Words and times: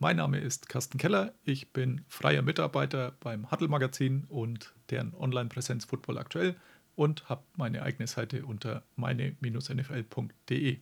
Mein 0.00 0.18
Name 0.18 0.38
ist 0.38 0.68
Carsten 0.68 0.96
Keller, 0.96 1.34
ich 1.42 1.72
bin 1.72 2.04
freier 2.06 2.42
Mitarbeiter 2.42 3.16
beim 3.18 3.50
Huddle 3.50 3.66
Magazin 3.66 4.26
und 4.28 4.72
deren 4.90 5.12
Online-Präsenz 5.12 5.86
Football 5.86 6.18
aktuell 6.18 6.54
und 6.94 7.28
habe 7.28 7.42
meine 7.56 7.82
eigene 7.82 8.06
Seite 8.06 8.46
unter 8.46 8.84
meine-nfl.de. 8.94 10.78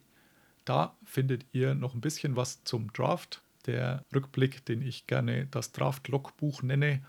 Da 0.66 0.98
findet 1.02 1.46
ihr 1.52 1.74
noch 1.74 1.94
ein 1.94 2.02
bisschen 2.02 2.36
was 2.36 2.62
zum 2.64 2.92
Draft. 2.92 3.40
Der 3.64 4.02
Rückblick, 4.14 4.66
den 4.66 4.82
ich 4.82 5.06
gerne 5.06 5.46
das 5.46 5.72
Draft-Logbuch 5.72 6.62
nenne, 6.62 7.00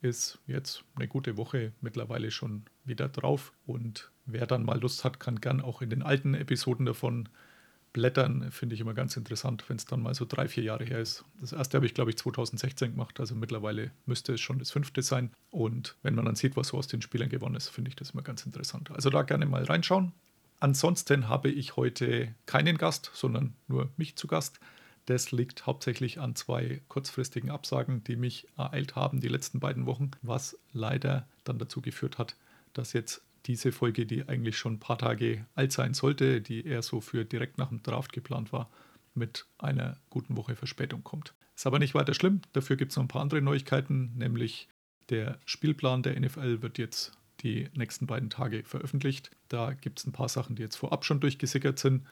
ist 0.00 0.38
jetzt 0.46 0.84
eine 0.94 1.06
gute 1.06 1.36
Woche 1.36 1.74
mittlerweile 1.82 2.30
schon 2.30 2.64
wieder 2.84 3.10
drauf. 3.10 3.52
Und 3.66 4.10
wer 4.24 4.46
dann 4.46 4.64
mal 4.64 4.80
Lust 4.80 5.04
hat, 5.04 5.20
kann 5.20 5.38
gern 5.42 5.60
auch 5.60 5.82
in 5.82 5.90
den 5.90 6.02
alten 6.02 6.32
Episoden 6.32 6.86
davon 6.86 7.28
blättern. 7.92 8.50
Finde 8.50 8.74
ich 8.74 8.80
immer 8.80 8.94
ganz 8.94 9.16
interessant, 9.16 9.64
wenn 9.68 9.76
es 9.76 9.84
dann 9.84 10.02
mal 10.02 10.14
so 10.14 10.24
drei, 10.24 10.48
vier 10.48 10.64
Jahre 10.64 10.84
her 10.84 11.00
ist. 11.00 11.24
Das 11.40 11.52
erste 11.52 11.76
habe 11.76 11.86
ich, 11.86 11.94
glaube 11.94 12.10
ich, 12.10 12.16
2016 12.16 12.92
gemacht. 12.92 13.20
Also 13.20 13.34
mittlerweile 13.34 13.90
müsste 14.06 14.34
es 14.34 14.40
schon 14.40 14.58
das 14.58 14.70
fünfte 14.70 15.02
sein. 15.02 15.30
Und 15.50 15.96
wenn 16.02 16.14
man 16.14 16.24
dann 16.24 16.36
sieht, 16.36 16.56
was 16.56 16.68
so 16.68 16.78
aus 16.78 16.88
den 16.88 17.02
Spielern 17.02 17.28
gewonnen 17.28 17.56
ist, 17.56 17.68
finde 17.68 17.88
ich 17.88 17.96
das 17.96 18.10
immer 18.10 18.22
ganz 18.22 18.46
interessant. 18.46 18.90
Also 18.90 19.10
da 19.10 19.22
gerne 19.22 19.46
mal 19.46 19.64
reinschauen. 19.64 20.12
Ansonsten 20.60 21.28
habe 21.28 21.50
ich 21.50 21.76
heute 21.76 22.34
keinen 22.46 22.78
Gast, 22.78 23.10
sondern 23.14 23.54
nur 23.66 23.90
mich 23.96 24.16
zu 24.16 24.26
Gast. 24.26 24.60
Das 25.06 25.32
liegt 25.32 25.66
hauptsächlich 25.66 26.20
an 26.20 26.36
zwei 26.36 26.80
kurzfristigen 26.88 27.50
Absagen, 27.50 28.04
die 28.04 28.14
mich 28.14 28.46
ereilt 28.56 28.94
haben 28.94 29.20
die 29.20 29.28
letzten 29.28 29.58
beiden 29.58 29.86
Wochen, 29.86 30.12
was 30.22 30.56
leider 30.72 31.26
dann 31.42 31.58
dazu 31.58 31.80
geführt 31.80 32.18
hat, 32.18 32.36
dass 32.72 32.92
jetzt 32.92 33.22
diese 33.46 33.72
Folge, 33.72 34.06
die 34.06 34.28
eigentlich 34.28 34.56
schon 34.56 34.74
ein 34.74 34.80
paar 34.80 34.98
Tage 34.98 35.46
alt 35.54 35.72
sein 35.72 35.94
sollte, 35.94 36.40
die 36.40 36.64
eher 36.66 36.82
so 36.82 37.00
für 37.00 37.24
direkt 37.24 37.58
nach 37.58 37.68
dem 37.68 37.82
Draft 37.82 38.12
geplant 38.12 38.52
war, 38.52 38.70
mit 39.14 39.46
einer 39.58 39.98
guten 40.10 40.36
Woche 40.36 40.56
Verspätung 40.56 41.04
kommt. 41.04 41.34
Ist 41.54 41.66
aber 41.66 41.78
nicht 41.78 41.94
weiter 41.94 42.14
schlimm, 42.14 42.40
dafür 42.52 42.76
gibt 42.76 42.92
es 42.92 42.96
noch 42.96 43.04
ein 43.04 43.08
paar 43.08 43.22
andere 43.22 43.42
Neuigkeiten, 43.42 44.12
nämlich 44.16 44.68
der 45.10 45.38
Spielplan 45.44 46.02
der 46.02 46.18
NFL 46.18 46.62
wird 46.62 46.78
jetzt 46.78 47.12
die 47.40 47.68
nächsten 47.74 48.06
beiden 48.06 48.30
Tage 48.30 48.62
veröffentlicht. 48.64 49.30
Da 49.48 49.72
gibt 49.72 49.98
es 49.98 50.06
ein 50.06 50.12
paar 50.12 50.28
Sachen, 50.28 50.56
die 50.56 50.62
jetzt 50.62 50.76
vorab 50.76 51.04
schon 51.04 51.20
durchgesickert 51.20 51.78
sind. 51.78 52.06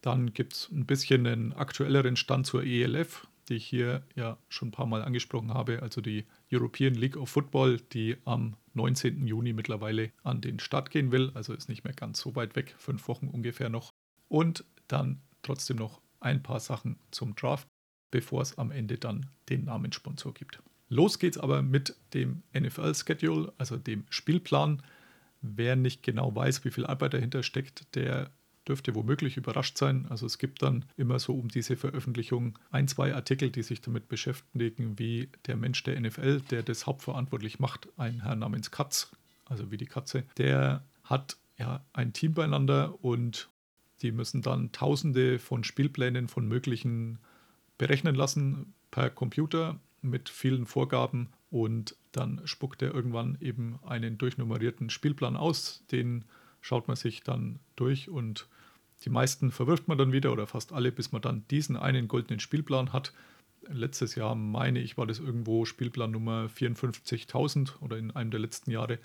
Dann 0.00 0.34
gibt 0.34 0.54
es 0.54 0.68
ein 0.70 0.86
bisschen 0.86 1.26
einen 1.26 1.52
aktuelleren 1.52 2.16
Stand 2.16 2.46
zur 2.46 2.64
ELF, 2.64 3.26
die 3.48 3.54
ich 3.54 3.66
hier 3.66 4.02
ja 4.16 4.38
schon 4.48 4.68
ein 4.68 4.72
paar 4.72 4.86
Mal 4.86 5.02
angesprochen 5.02 5.54
habe, 5.54 5.82
also 5.82 6.00
die 6.00 6.24
European 6.52 6.94
League 6.94 7.16
of 7.16 7.30
Football, 7.30 7.80
die 7.92 8.16
am 8.24 8.56
19. 8.74 9.26
Juni 9.26 9.52
mittlerweile 9.52 10.12
an 10.22 10.40
den 10.40 10.58
Start 10.58 10.90
gehen 10.90 11.12
will, 11.12 11.30
also 11.34 11.52
ist 11.52 11.68
nicht 11.68 11.84
mehr 11.84 11.92
ganz 11.92 12.20
so 12.20 12.34
weit 12.36 12.56
weg, 12.56 12.74
fünf 12.78 13.08
Wochen 13.08 13.28
ungefähr 13.28 13.68
noch. 13.68 13.92
Und 14.28 14.64
dann 14.88 15.20
trotzdem 15.42 15.76
noch 15.76 16.00
ein 16.20 16.42
paar 16.42 16.60
Sachen 16.60 16.98
zum 17.10 17.34
Draft, 17.34 17.68
bevor 18.10 18.42
es 18.42 18.58
am 18.58 18.70
Ende 18.70 18.98
dann 18.98 19.28
den 19.48 19.64
Namenssponsor 19.64 20.32
gibt. 20.34 20.62
Los 20.88 21.18
geht's 21.18 21.38
aber 21.38 21.62
mit 21.62 21.96
dem 22.14 22.42
NFL-Schedule, 22.54 23.52
also 23.58 23.76
dem 23.76 24.04
Spielplan. 24.10 24.82
Wer 25.40 25.74
nicht 25.74 26.02
genau 26.02 26.34
weiß, 26.34 26.64
wie 26.64 26.70
viel 26.70 26.86
Arbeit 26.86 27.14
dahinter 27.14 27.42
steckt, 27.42 27.94
der 27.96 28.30
dürfte 28.68 28.94
womöglich 28.94 29.36
überrascht 29.36 29.78
sein. 29.78 30.06
Also 30.08 30.26
es 30.26 30.38
gibt 30.38 30.62
dann 30.62 30.84
immer 30.96 31.18
so 31.18 31.34
um 31.34 31.48
diese 31.48 31.76
Veröffentlichung 31.76 32.58
ein, 32.70 32.88
zwei 32.88 33.14
Artikel, 33.14 33.50
die 33.50 33.62
sich 33.62 33.80
damit 33.80 34.08
beschäftigen, 34.08 34.98
wie 34.98 35.28
der 35.46 35.56
Mensch 35.56 35.82
der 35.82 36.00
NFL, 36.00 36.40
der 36.50 36.62
das 36.62 36.86
hauptverantwortlich 36.86 37.58
macht, 37.58 37.88
ein 37.96 38.22
Herr 38.22 38.36
namens 38.36 38.70
Katz, 38.70 39.10
also 39.46 39.70
wie 39.70 39.76
die 39.76 39.86
Katze, 39.86 40.24
der 40.38 40.84
hat 41.04 41.36
ja 41.58 41.84
ein 41.92 42.12
Team 42.12 42.34
beieinander 42.34 43.02
und 43.04 43.50
die 44.02 44.12
müssen 44.12 44.42
dann 44.42 44.72
tausende 44.72 45.38
von 45.38 45.64
Spielplänen 45.64 46.28
von 46.28 46.46
möglichen 46.46 47.18
berechnen 47.78 48.14
lassen 48.14 48.74
per 48.90 49.10
Computer 49.10 49.78
mit 50.02 50.28
vielen 50.28 50.66
Vorgaben 50.66 51.28
und 51.50 51.96
dann 52.12 52.40
spuckt 52.44 52.82
er 52.82 52.94
irgendwann 52.94 53.38
eben 53.40 53.78
einen 53.86 54.18
durchnummerierten 54.18 54.90
Spielplan 54.90 55.36
aus, 55.36 55.84
den 55.90 56.24
schaut 56.62 56.88
man 56.88 56.96
sich 56.96 57.22
dann 57.22 57.58
durch 57.76 58.08
und 58.08 58.48
die 59.04 59.10
meisten 59.10 59.50
verwirft 59.50 59.88
man 59.88 59.98
dann 59.98 60.12
wieder 60.12 60.32
oder 60.32 60.46
fast 60.46 60.72
alle, 60.72 60.92
bis 60.92 61.12
man 61.12 61.20
dann 61.20 61.44
diesen 61.48 61.76
einen 61.76 62.08
goldenen 62.08 62.40
Spielplan 62.40 62.92
hat. 62.92 63.12
Letztes 63.68 64.14
Jahr 64.14 64.34
meine 64.34 64.80
ich, 64.80 64.96
war 64.96 65.06
das 65.06 65.18
irgendwo 65.18 65.64
Spielplan 65.64 66.12
Nummer 66.12 66.46
54.000 66.46 67.80
oder 67.80 67.98
in 67.98 68.12
einem 68.12 68.30
der 68.30 68.40
letzten 68.40 68.70
Jahre. 68.70 68.98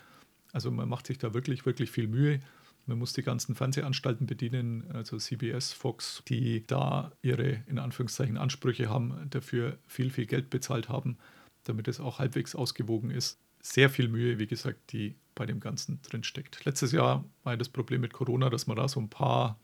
Also 0.54 0.72
man 0.72 0.88
macht 0.88 1.08
sich 1.08 1.18
da 1.18 1.34
wirklich, 1.34 1.66
wirklich 1.66 1.92
viel 1.92 2.08
Mühe. 2.08 2.40
Man 2.86 3.00
muss 3.00 3.14
die 3.14 3.24
ganzen 3.24 3.56
Fernsehanstalten 3.56 4.28
bedienen, 4.28 4.90
also 4.94 5.18
CBS, 5.18 5.74
Fox, 5.74 6.24
die 6.28 6.66
da 6.68 7.12
ihre 7.22 7.64
in 7.68 7.80
Anführungszeichen 7.80 8.38
Ansprüche 8.38 8.90
haben, 8.90 9.28
dafür 9.30 9.78
viel, 9.88 10.10
viel 10.10 10.26
Geld 10.26 10.50
bezahlt 10.50 10.90
haben, 10.90 11.18
damit 11.66 11.88
es 11.88 12.00
auch 12.00 12.20
halbwegs 12.20 12.56
ausgewogen 12.56 13.10
ist. 13.10 13.40
Sehr 13.62 13.90
viel 13.90 14.08
Mühe, 14.08 14.40
wie 14.40 14.48
gesagt, 14.48 14.92
die 14.92 15.16
bei 15.36 15.46
dem 15.46 15.60
Ganzen 15.60 16.02
drinsteckt. 16.02 16.66
Letztes 16.66 16.92
Jahr 16.92 17.24
war 17.44 17.54
ja 17.54 17.58
das 17.58 17.70
Problem 17.70 18.02
mit 18.02 18.14
Corona, 18.14 18.50
dass 18.50 18.68
man 18.68 18.78
da 18.78 18.88
so 18.88 19.00
ein 19.00 19.10
paar 19.10 19.60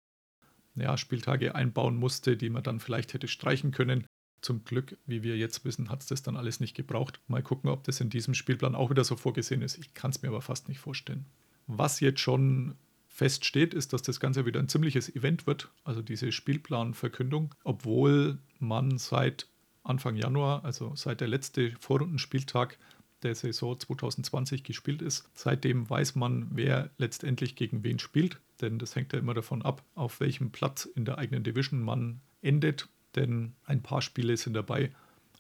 ja, 0.75 0.97
Spieltage 0.97 1.55
einbauen 1.55 1.95
musste, 1.95 2.37
die 2.37 2.49
man 2.49 2.63
dann 2.63 2.79
vielleicht 2.79 3.13
hätte 3.13 3.27
streichen 3.27 3.71
können. 3.71 4.05
Zum 4.41 4.63
Glück, 4.65 4.97
wie 5.05 5.23
wir 5.23 5.37
jetzt 5.37 5.63
wissen, 5.63 5.89
hat 5.89 6.01
es 6.01 6.07
das 6.07 6.21
dann 6.21 6.35
alles 6.35 6.59
nicht 6.59 6.75
gebraucht. 6.75 7.21
Mal 7.27 7.41
gucken, 7.43 7.69
ob 7.69 7.83
das 7.85 8.01
in 8.01 8.09
diesem 8.09 8.33
Spielplan 8.33 8.75
auch 8.75 8.89
wieder 8.89 9.03
so 9.03 9.15
vorgesehen 9.15 9.61
ist. 9.61 9.77
Ich 9.77 9.93
kann 9.93 10.11
es 10.11 10.21
mir 10.21 10.29
aber 10.29 10.41
fast 10.41 10.67
nicht 10.67 10.79
vorstellen. 10.79 11.25
Was 11.67 12.01
jetzt 12.01 12.19
schon 12.19 12.75
feststeht, 13.07 13.73
ist, 13.73 13.93
dass 13.93 14.01
das 14.01 14.19
Ganze 14.19 14.45
wieder 14.45 14.59
ein 14.59 14.67
ziemliches 14.67 15.15
Event 15.15 15.47
wird, 15.47 15.69
also 15.83 16.01
diese 16.01 16.31
Spielplanverkündung, 16.31 17.53
obwohl 17.63 18.39
man 18.59 18.97
seit 18.97 19.47
Anfang 19.83 20.15
Januar, 20.15 20.65
also 20.65 20.93
seit 20.95 21.21
der 21.21 21.27
letzte 21.27 21.73
Vorrundenspieltag 21.79 22.77
der 23.23 23.35
Saison 23.35 23.79
2020 23.79 24.63
gespielt 24.63 25.01
ist. 25.01 25.29
Seitdem 25.33 25.89
weiß 25.89 26.15
man, 26.15 26.47
wer 26.51 26.89
letztendlich 26.97 27.55
gegen 27.55 27.83
wen 27.83 27.99
spielt, 27.99 28.39
denn 28.61 28.79
das 28.79 28.95
hängt 28.95 29.13
ja 29.13 29.19
immer 29.19 29.33
davon 29.33 29.61
ab, 29.61 29.83
auf 29.95 30.19
welchem 30.19 30.51
Platz 30.51 30.85
in 30.85 31.05
der 31.05 31.17
eigenen 31.17 31.43
Division 31.43 31.81
man 31.81 32.21
endet, 32.41 32.89
denn 33.15 33.53
ein 33.65 33.81
paar 33.81 34.01
Spiele 34.01 34.37
sind 34.37 34.53
dabei, 34.53 34.91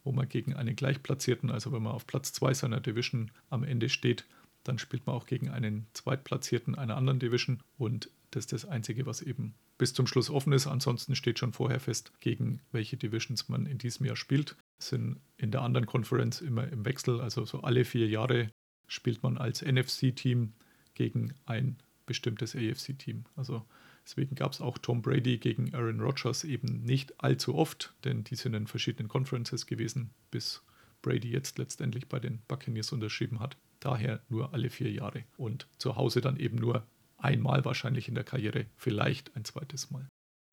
wo 0.03 0.11
man 0.11 0.27
gegen 0.27 0.53
einen 0.53 0.75
Gleichplatzierten, 0.75 1.49
also 1.49 1.71
wenn 1.71 1.83
man 1.83 1.93
auf 1.93 2.07
Platz 2.07 2.33
2 2.33 2.53
seiner 2.53 2.79
Division 2.81 3.31
am 3.49 3.63
Ende 3.63 3.89
steht, 3.89 4.25
dann 4.63 4.77
spielt 4.77 5.05
man 5.05 5.15
auch 5.15 5.25
gegen 5.25 5.49
einen 5.49 5.87
Zweitplatzierten 5.93 6.75
einer 6.75 6.97
anderen 6.97 7.19
Division 7.19 7.61
und 7.77 8.09
das 8.31 8.45
ist 8.45 8.53
das 8.53 8.65
Einzige, 8.65 9.05
was 9.05 9.21
eben 9.21 9.53
bis 9.77 9.93
zum 9.93 10.07
Schluss 10.07 10.29
offen 10.29 10.53
ist. 10.53 10.65
Ansonsten 10.65 11.15
steht 11.15 11.37
schon 11.37 11.53
vorher 11.53 11.79
fest, 11.79 12.11
gegen 12.19 12.61
welche 12.71 12.97
Divisions 12.97 13.47
man 13.47 13.67
in 13.67 13.77
diesem 13.77 14.05
Jahr 14.05 14.15
spielt 14.15 14.55
sind 14.87 15.19
in 15.37 15.51
der 15.51 15.61
anderen 15.61 15.85
Conference 15.85 16.41
immer 16.41 16.67
im 16.67 16.85
Wechsel. 16.85 17.21
Also 17.21 17.45
so 17.45 17.61
alle 17.61 17.85
vier 17.85 18.07
Jahre 18.07 18.49
spielt 18.87 19.23
man 19.23 19.37
als 19.37 19.61
NFC-Team 19.61 20.53
gegen 20.93 21.33
ein 21.45 21.77
bestimmtes 22.05 22.55
AFC-Team. 22.55 23.25
Also 23.35 23.65
deswegen 24.05 24.35
gab 24.35 24.51
es 24.51 24.61
auch 24.61 24.77
Tom 24.77 25.01
Brady 25.01 25.37
gegen 25.37 25.73
Aaron 25.73 25.99
Rodgers 25.99 26.43
eben 26.43 26.83
nicht 26.83 27.23
allzu 27.23 27.55
oft, 27.55 27.93
denn 28.03 28.23
die 28.23 28.35
sind 28.35 28.53
in 28.53 28.67
verschiedenen 28.67 29.07
Conferences 29.07 29.65
gewesen, 29.65 30.11
bis 30.31 30.61
Brady 31.01 31.29
jetzt 31.29 31.57
letztendlich 31.57 32.07
bei 32.07 32.19
den 32.19 32.41
Buccaneers 32.47 32.91
unterschrieben 32.91 33.39
hat. 33.39 33.57
Daher 33.79 34.21
nur 34.29 34.53
alle 34.53 34.69
vier 34.69 34.91
Jahre 34.91 35.23
und 35.37 35.67
zu 35.77 35.95
Hause 35.95 36.21
dann 36.21 36.37
eben 36.37 36.57
nur 36.57 36.85
einmal 37.17 37.65
wahrscheinlich 37.65 38.07
in 38.07 38.15
der 38.15 38.23
Karriere, 38.23 38.65
vielleicht 38.77 39.35
ein 39.35 39.45
zweites 39.45 39.91
Mal. 39.91 40.07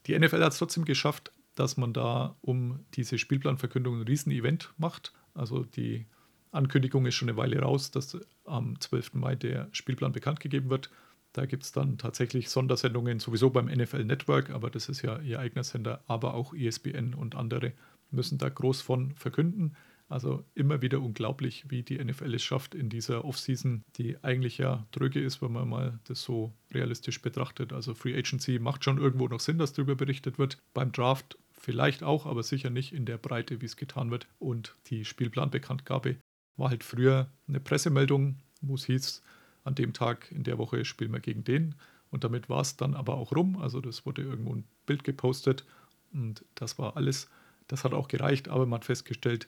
Die 0.06 0.18
NFL 0.18 0.42
hat 0.42 0.52
es 0.52 0.58
trotzdem 0.58 0.84
geschafft, 0.84 1.32
dass 1.60 1.76
man 1.76 1.92
da 1.92 2.36
um 2.40 2.80
diese 2.94 3.18
Spielplanverkündung 3.18 4.00
ein 4.00 4.06
Riesenevent 4.06 4.72
macht. 4.78 5.12
Also 5.34 5.62
die 5.62 6.06
Ankündigung 6.52 7.04
ist 7.04 7.16
schon 7.16 7.28
eine 7.28 7.36
Weile 7.36 7.60
raus, 7.60 7.90
dass 7.90 8.18
am 8.46 8.80
12. 8.80 9.14
Mai 9.14 9.36
der 9.36 9.68
Spielplan 9.72 10.12
bekannt 10.12 10.40
gegeben 10.40 10.70
wird. 10.70 10.90
Da 11.34 11.44
gibt 11.44 11.64
es 11.64 11.72
dann 11.72 11.98
tatsächlich 11.98 12.48
Sondersendungen, 12.48 13.20
sowieso 13.20 13.50
beim 13.50 13.66
NFL 13.66 14.04
Network, 14.04 14.48
aber 14.48 14.70
das 14.70 14.88
ist 14.88 15.02
ja 15.02 15.20
ihr 15.20 15.38
eigener 15.38 15.62
Sender, 15.62 16.02
aber 16.06 16.32
auch 16.32 16.54
ESPN 16.54 17.12
und 17.12 17.36
andere 17.36 17.72
müssen 18.10 18.38
da 18.38 18.48
groß 18.48 18.80
von 18.80 19.14
verkünden. 19.14 19.76
Also 20.10 20.42
immer 20.54 20.82
wieder 20.82 21.00
unglaublich, 21.00 21.66
wie 21.68 21.84
die 21.84 22.02
NFL 22.02 22.34
es 22.34 22.42
schafft 22.42 22.74
in 22.74 22.88
dieser 22.88 23.24
Offseason, 23.24 23.84
die 23.96 24.16
eigentlich 24.24 24.58
ja 24.58 24.84
dröge 24.90 25.20
ist, 25.20 25.40
wenn 25.40 25.52
man 25.52 25.68
mal 25.68 26.00
das 26.04 26.22
so 26.22 26.52
realistisch 26.74 27.22
betrachtet. 27.22 27.72
Also 27.72 27.94
Free 27.94 28.18
Agency 28.18 28.58
macht 28.58 28.82
schon 28.82 28.98
irgendwo 28.98 29.28
noch 29.28 29.38
Sinn, 29.38 29.58
dass 29.58 29.72
darüber 29.72 29.94
berichtet 29.94 30.36
wird. 30.36 30.58
Beim 30.74 30.90
Draft 30.90 31.38
vielleicht 31.60 32.02
auch, 32.02 32.26
aber 32.26 32.42
sicher 32.42 32.70
nicht 32.70 32.92
in 32.92 33.04
der 33.04 33.18
Breite, 33.18 33.60
wie 33.60 33.66
es 33.66 33.76
getan 33.76 34.10
wird. 34.10 34.26
Und 34.38 34.74
die 34.86 35.04
Spielplanbekanntgabe 35.04 36.16
war 36.56 36.70
halt 36.70 36.82
früher 36.82 37.30
eine 37.46 37.60
Pressemeldung, 37.60 38.36
wo 38.62 38.74
es 38.74 38.86
hieß, 38.86 39.22
an 39.64 39.74
dem 39.74 39.92
Tag 39.92 40.32
in 40.32 40.42
der 40.42 40.58
Woche 40.58 40.84
spielen 40.84 41.12
wir 41.12 41.20
gegen 41.20 41.44
den. 41.44 41.74
Und 42.10 42.24
damit 42.24 42.48
war 42.48 42.62
es 42.62 42.76
dann 42.76 42.94
aber 42.94 43.14
auch 43.14 43.32
rum. 43.36 43.58
Also 43.58 43.80
das 43.80 44.04
wurde 44.04 44.22
irgendwo 44.22 44.54
ein 44.54 44.64
Bild 44.86 45.04
gepostet 45.04 45.64
und 46.12 46.44
das 46.54 46.78
war 46.78 46.96
alles. 46.96 47.28
Das 47.68 47.84
hat 47.84 47.92
auch 47.92 48.08
gereicht, 48.08 48.48
aber 48.48 48.66
man 48.66 48.80
hat 48.80 48.84
festgestellt, 48.86 49.46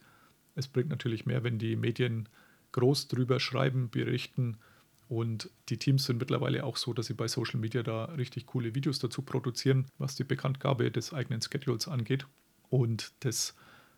es 0.55 0.69
bringt 0.69 0.91
natürlich 0.91 1.27
mehr, 1.27 1.43
wenn 1.43 1.59
die 1.59 1.77
Medien 1.77 2.29
groß 2.73 3.09
drüber 3.09 3.41
schreiben, 3.41 3.91
berichten. 3.91 4.59
Und 5.13 5.51
die 5.69 5.77
Teams 5.77 6.07
sind 6.07 6.19
mittlerweile 6.19 6.65
auch 6.65 6.79
so, 6.79 6.95
dass 6.95 7.05
sie 7.05 7.13
bei 7.13 7.29
Social 7.29 7.61
Media 7.61 7.83
da 7.83 8.07
richtig 8.07 8.47
coole 8.47 8.75
Videos 8.75 8.99
dazu 8.99 9.21
produzieren, 9.21 9.85
was 9.99 10.15
die 10.15 10.25
Bekanntgabe 10.25 10.91
des 10.91 11.13
eigenen 11.13 11.43
Schedules 11.43 11.87
angeht. 11.87 12.27
Und 12.71 13.13
das 13.21 13.55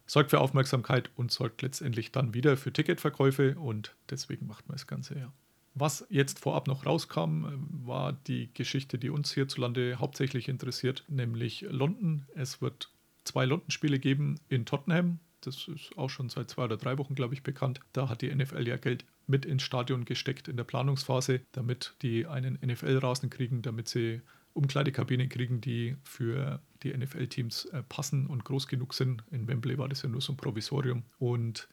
sorgt 0.07 0.31
für 0.31 0.41
Aufmerksamkeit 0.41 1.11
und 1.15 1.31
sorgt 1.31 1.63
letztendlich 1.63 2.11
dann 2.11 2.35
wieder 2.35 2.57
für 2.57 2.73
Ticketverkäufe 2.73 3.57
und 3.57 3.95
deswegen 4.11 4.49
macht 4.49 4.67
man 4.67 4.75
das 4.75 4.89
Ganze 4.89 5.17
ja. 5.17 5.33
Was 5.75 6.05
jetzt 6.11 6.41
vorab 6.41 6.67
noch 6.67 6.85
rauskam, 6.85 7.45
war 7.85 8.15
die 8.27 8.53
Geschichte, 8.53 8.99
die 8.99 9.11
uns 9.11 9.33
hierzulande 9.33 10.01
hauptsächlich 10.01 10.49
interessiert, 10.49 11.05
nämlich 11.07 11.65
London. 11.71 12.27
Es 12.35 12.61
wird 12.61 12.91
zwei 13.23 13.45
London-Spiele 13.45 14.01
geben 14.01 14.41
in 14.49 14.67
Tottenham. 14.67 15.21
Das 15.43 15.69
ist 15.69 15.97
auch 15.97 16.11
schon 16.11 16.29
seit 16.29 16.51
zwei 16.51 16.65
oder 16.65 16.77
drei 16.77 16.99
Wochen, 16.99 17.15
glaube 17.15 17.35
ich, 17.35 17.45
bekannt. 17.45 17.79
Da 17.93 18.09
hat 18.09 18.21
die 18.21 18.35
NFL 18.35 18.67
ja 18.67 18.79
Geld 18.79 19.05
mit 19.27 19.45
ins 19.47 19.63
Stadion 19.63 20.05
gesteckt 20.05 20.49
in 20.49 20.57
der 20.57 20.65
Planungsphase, 20.65 21.41
damit 21.53 21.95
die 22.03 22.27
einen 22.27 22.59
NFL-Rasen 22.65 23.31
kriegen, 23.31 23.63
damit 23.63 23.89
sie 23.89 24.21
Umkleidekabinen 24.55 25.29
kriegen, 25.29 25.61
die 25.61 25.97
für 26.05 26.61
die 26.83 26.97
NFL-Teams 26.97 27.67
äh, 27.67 27.83
passen 27.83 28.27
und 28.27 28.45
groß 28.45 28.69
genug 28.69 28.95
sind. 28.95 29.25
In 29.31 29.49
Wembley 29.49 29.79
war 29.79 29.89
das 29.89 30.03
ja 30.03 30.09
nur 30.09 30.21
so 30.21 30.33
ein 30.33 30.37
Provisorium. 30.37 31.03
Und 31.19 31.69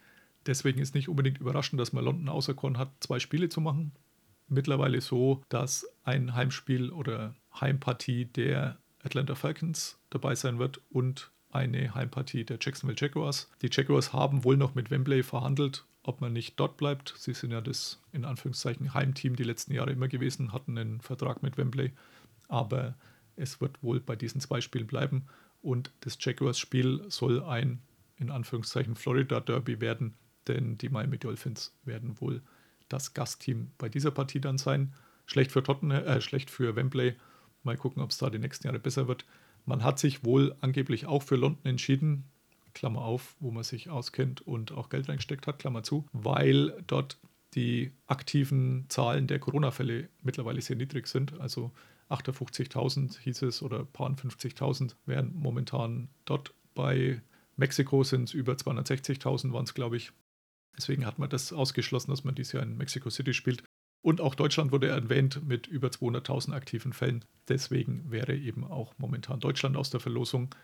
deswegen 0.45 0.80
ist 0.80 0.95
nicht 0.95 1.07
unbedingt 1.07 1.39
überraschend, 1.39 1.80
dass 1.80 1.94
man 1.94 2.03
London 2.03 2.30
auserkoren 2.30 2.77
hat, 2.77 2.92
zwei 3.00 3.19
Spiele 3.19 3.50
zu 3.50 3.62
machen. 3.62 3.92
Mittlerweile 4.48 5.00
so, 5.00 5.44
dass 5.50 5.88
ein 6.03 6.33
Heimspiel 6.33 6.89
oder 6.89 7.36
Heimpartie 7.59 8.25
der 8.25 8.77
Atlanta 9.03 9.36
Falcons 9.36 10.00
dabei 10.09 10.36
sein 10.36 10.59
wird 10.59 10.81
und 10.89 11.31
eine 11.51 11.94
Heimpartie 11.95 12.45
der 12.45 12.57
Jacksonville 12.62 13.00
Jaguars. 13.00 13.50
Die 13.62 13.69
Jaguars 13.71 14.13
haben 14.13 14.44
wohl 14.44 14.57
noch 14.57 14.75
mit 14.75 14.92
Wembley 14.92 15.24
verhandelt, 15.24 15.86
ob 16.03 16.21
man 16.21 16.33
nicht 16.33 16.59
dort 16.59 16.77
bleibt. 16.77 17.13
Sie 17.18 17.33
sind 17.33 17.51
ja 17.51 17.62
das 17.62 18.01
in 18.12 18.25
Anführungszeichen 18.25 18.94
Heimteam 18.94 19.36
die 19.36 19.44
letzten 19.44 19.74
Jahre 19.74 19.92
immer 19.92 20.07
gewesen, 20.07 20.53
hatten 20.53 20.77
einen 20.77 21.01
Vertrag 21.01 21.44
mit 21.44 21.57
Wembley. 21.57 21.92
Aber 22.48 22.95
es 23.36 23.62
wird 23.62 23.81
wohl 23.83 24.00
bei 24.00 24.15
diesen 24.15 24.42
zwei 24.42 24.62
Spielen 24.62 24.88
bleiben. 24.88 25.25
Und 25.62 25.92
das 26.01 26.18
Jaguars-Spiel 26.19 27.06
soll 27.09 27.44
ein 27.44 27.81
in 28.18 28.30
Anführungszeichen 28.30 28.95
Florida 28.95 29.39
Derby 29.39 29.81
werden, 29.81 30.13
denn 30.48 30.77
die 30.77 30.89
Miami 30.89 31.18
Dolphins 31.18 31.74
werden 31.83 32.21
wohl 32.21 32.42
das 32.88 33.13
Gastteam 33.13 33.71
bei 33.77 33.89
dieser 33.89 34.12
Partie 34.12 34.39
dann 34.39 34.57
sein. 34.57 34.94
Schlecht 35.25 35.51
für 35.51 35.63
Tottenham, 35.63 36.03
äh, 36.03 36.21
schlecht 36.21 36.50
für 36.50 36.75
Wembley. 36.75 37.15
Mal 37.63 37.77
gucken, 37.77 38.01
ob 38.03 38.12
es 38.12 38.18
da 38.18 38.30
die 38.30 38.39
nächsten 38.39 38.68
Jahre 38.68 38.80
besser 38.80 39.07
wird. 39.07 39.25
Man 39.65 39.83
hat 39.83 39.99
sich 39.99 40.25
wohl 40.25 40.55
angeblich 40.61 41.05
auch 41.05 41.23
für 41.23 41.35
London 41.35 41.65
entschieden, 41.65 42.25
Klammer 42.73 43.01
auf, 43.01 43.35
wo 43.39 43.51
man 43.51 43.63
sich 43.63 43.89
auskennt 43.89 44.41
und 44.41 44.71
auch 44.71 44.89
Geld 44.89 45.09
reingesteckt 45.09 45.47
hat, 45.47 45.59
Klammer 45.59 45.83
zu, 45.83 46.05
weil 46.13 46.81
dort 46.87 47.19
die 47.53 47.91
aktiven 48.07 48.85
Zahlen 48.87 49.27
der 49.27 49.39
Corona-Fälle 49.39 50.09
mittlerweile 50.21 50.61
sehr 50.61 50.77
niedrig 50.77 51.07
sind. 51.07 51.39
Also 51.39 51.71
58.000 52.09 53.19
hieß 53.19 53.41
es 53.43 53.61
oder 53.61 53.85
paar 53.85 54.09
50.000 54.09 54.95
wären 55.05 55.33
momentan 55.35 56.09
dort. 56.25 56.53
Bei 56.73 57.21
Mexiko 57.57 58.03
sind 58.03 58.29
es 58.29 58.33
über 58.33 58.53
260.000 58.53 59.51
waren 59.51 59.65
es, 59.65 59.73
glaube 59.73 59.97
ich. 59.97 60.11
Deswegen 60.77 61.05
hat 61.05 61.19
man 61.19 61.29
das 61.29 61.51
ausgeschlossen, 61.51 62.11
dass 62.11 62.23
man 62.23 62.35
dieses 62.35 62.53
Jahr 62.53 62.63
in 62.63 62.77
Mexico 62.77 63.09
City 63.09 63.33
spielt. 63.33 63.63
Und 64.01 64.19
auch 64.19 64.36
Deutschland 64.36 64.71
wurde 64.71 64.88
erwähnt 64.88 65.42
mit 65.48 65.68
über 65.68 65.89
200.000 65.89 66.53
aktiven 66.53 66.94
Fällen. 66.94 67.24
Deswegen 67.48 68.09
wäre 68.09 68.36
eben 68.36 68.63
auch 68.63 68.94
momentan 68.98 69.39
Deutschland 69.39 69.77
aus 69.77 69.92
der 69.92 70.00
Verlosung. 70.00 70.56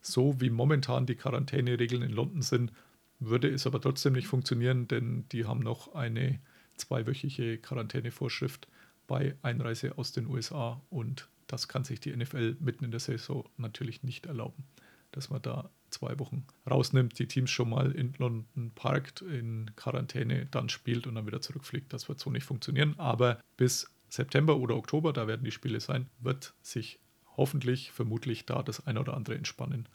So 0.00 0.40
wie 0.40 0.50
momentan 0.50 1.04
die 1.04 1.16
Quarantäneregeln 1.16 2.02
in 2.02 2.12
London 2.12 2.42
sind, 2.42 2.72
würde 3.18 3.48
es 3.48 3.66
aber 3.66 3.80
trotzdem 3.80 4.12
nicht 4.12 4.26
funktionieren, 4.26 4.88
denn 4.88 5.24
die 5.32 5.46
haben 5.46 5.60
noch 5.60 5.94
eine 5.94 6.38
zweiwöchige 6.76 7.58
Quarantänevorschrift 7.58 8.68
bei 9.06 9.36
Einreise 9.42 9.96
aus 9.98 10.12
den 10.12 10.26
USA 10.26 10.80
und 10.90 11.28
das 11.46 11.68
kann 11.68 11.84
sich 11.84 12.00
die 12.00 12.14
NFL 12.14 12.56
mitten 12.60 12.84
in 12.84 12.90
der 12.90 13.00
Saison 13.00 13.48
natürlich 13.56 14.02
nicht 14.02 14.26
erlauben, 14.26 14.64
dass 15.12 15.30
man 15.30 15.42
da 15.42 15.70
zwei 15.90 16.18
Wochen 16.18 16.46
rausnimmt, 16.68 17.18
die 17.18 17.28
Teams 17.28 17.50
schon 17.50 17.70
mal 17.70 17.92
in 17.92 18.14
London 18.18 18.72
parkt, 18.74 19.22
in 19.22 19.70
Quarantäne, 19.76 20.46
dann 20.50 20.68
spielt 20.68 21.06
und 21.06 21.14
dann 21.14 21.26
wieder 21.26 21.40
zurückfliegt. 21.40 21.92
Das 21.92 22.08
wird 22.08 22.20
so 22.20 22.30
nicht 22.30 22.44
funktionieren. 22.44 22.94
Aber 22.98 23.40
bis 23.56 23.90
September 24.08 24.56
oder 24.56 24.76
Oktober, 24.76 25.12
da 25.12 25.26
werden 25.26 25.44
die 25.44 25.50
Spiele 25.50 25.80
sein, 25.80 26.08
wird 26.20 26.54
sich 26.62 26.98
hoffentlich, 27.36 27.92
vermutlich 27.92 28.46
da 28.46 28.62
das 28.62 28.86
eine 28.86 29.00
oder 29.00 29.14
andere 29.14 29.36
entspannen, 29.36 29.88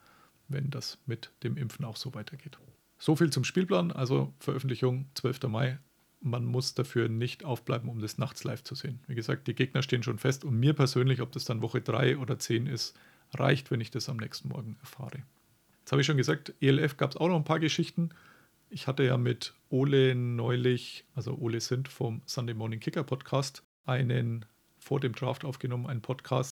wenn 0.47 0.69
das 0.69 0.99
mit 1.05 1.31
dem 1.43 1.57
Impfen 1.57 1.85
auch 1.85 1.95
so 1.95 2.13
weitergeht. 2.13 2.57
So 2.99 3.15
viel 3.15 3.31
zum 3.31 3.43
Spielplan, 3.43 3.91
also 3.91 4.33
Veröffentlichung 4.39 5.07
12. 5.15 5.43
Mai. 5.43 5.79
Man 6.23 6.45
muss 6.45 6.75
dafür 6.75 7.09
nicht 7.09 7.43
aufbleiben, 7.43 7.89
um 7.89 7.99
das 7.99 8.19
nachts 8.19 8.43
live 8.43 8.63
zu 8.63 8.75
sehen. 8.75 8.99
Wie 9.07 9.15
gesagt, 9.15 9.47
die 9.47 9.55
Gegner 9.55 9.81
stehen 9.81 10.03
schon 10.03 10.19
fest 10.19 10.45
und 10.45 10.59
mir 10.59 10.73
persönlich, 10.73 11.21
ob 11.21 11.31
das 11.31 11.45
dann 11.45 11.63
Woche 11.63 11.81
3 11.81 12.19
oder 12.19 12.37
10 12.37 12.67
ist, 12.67 12.95
reicht, 13.33 13.71
wenn 13.71 13.81
ich 13.81 13.89
das 13.89 14.07
am 14.07 14.17
nächsten 14.17 14.49
Morgen 14.49 14.77
erfahre. 14.81 15.23
Jetzt 15.91 15.93
habe 15.93 16.01
ich 16.03 16.07
schon 16.07 16.15
gesagt, 16.15 16.53
ELF 16.61 16.95
gab 16.95 17.11
es 17.11 17.17
auch 17.17 17.27
noch 17.27 17.35
ein 17.35 17.43
paar 17.43 17.59
Geschichten. 17.59 18.11
Ich 18.69 18.87
hatte 18.87 19.03
ja 19.03 19.17
mit 19.17 19.53
Ole 19.69 20.15
neulich, 20.15 21.03
also 21.15 21.35
Ole 21.37 21.59
Sind 21.59 21.89
vom 21.89 22.21
Sunday 22.25 22.55
Morning 22.55 22.79
Kicker 22.79 23.03
Podcast, 23.03 23.61
einen 23.83 24.45
vor 24.79 25.01
dem 25.01 25.11
Draft 25.13 25.43
aufgenommen, 25.43 25.87
einen 25.87 25.99
Podcast, 25.99 26.51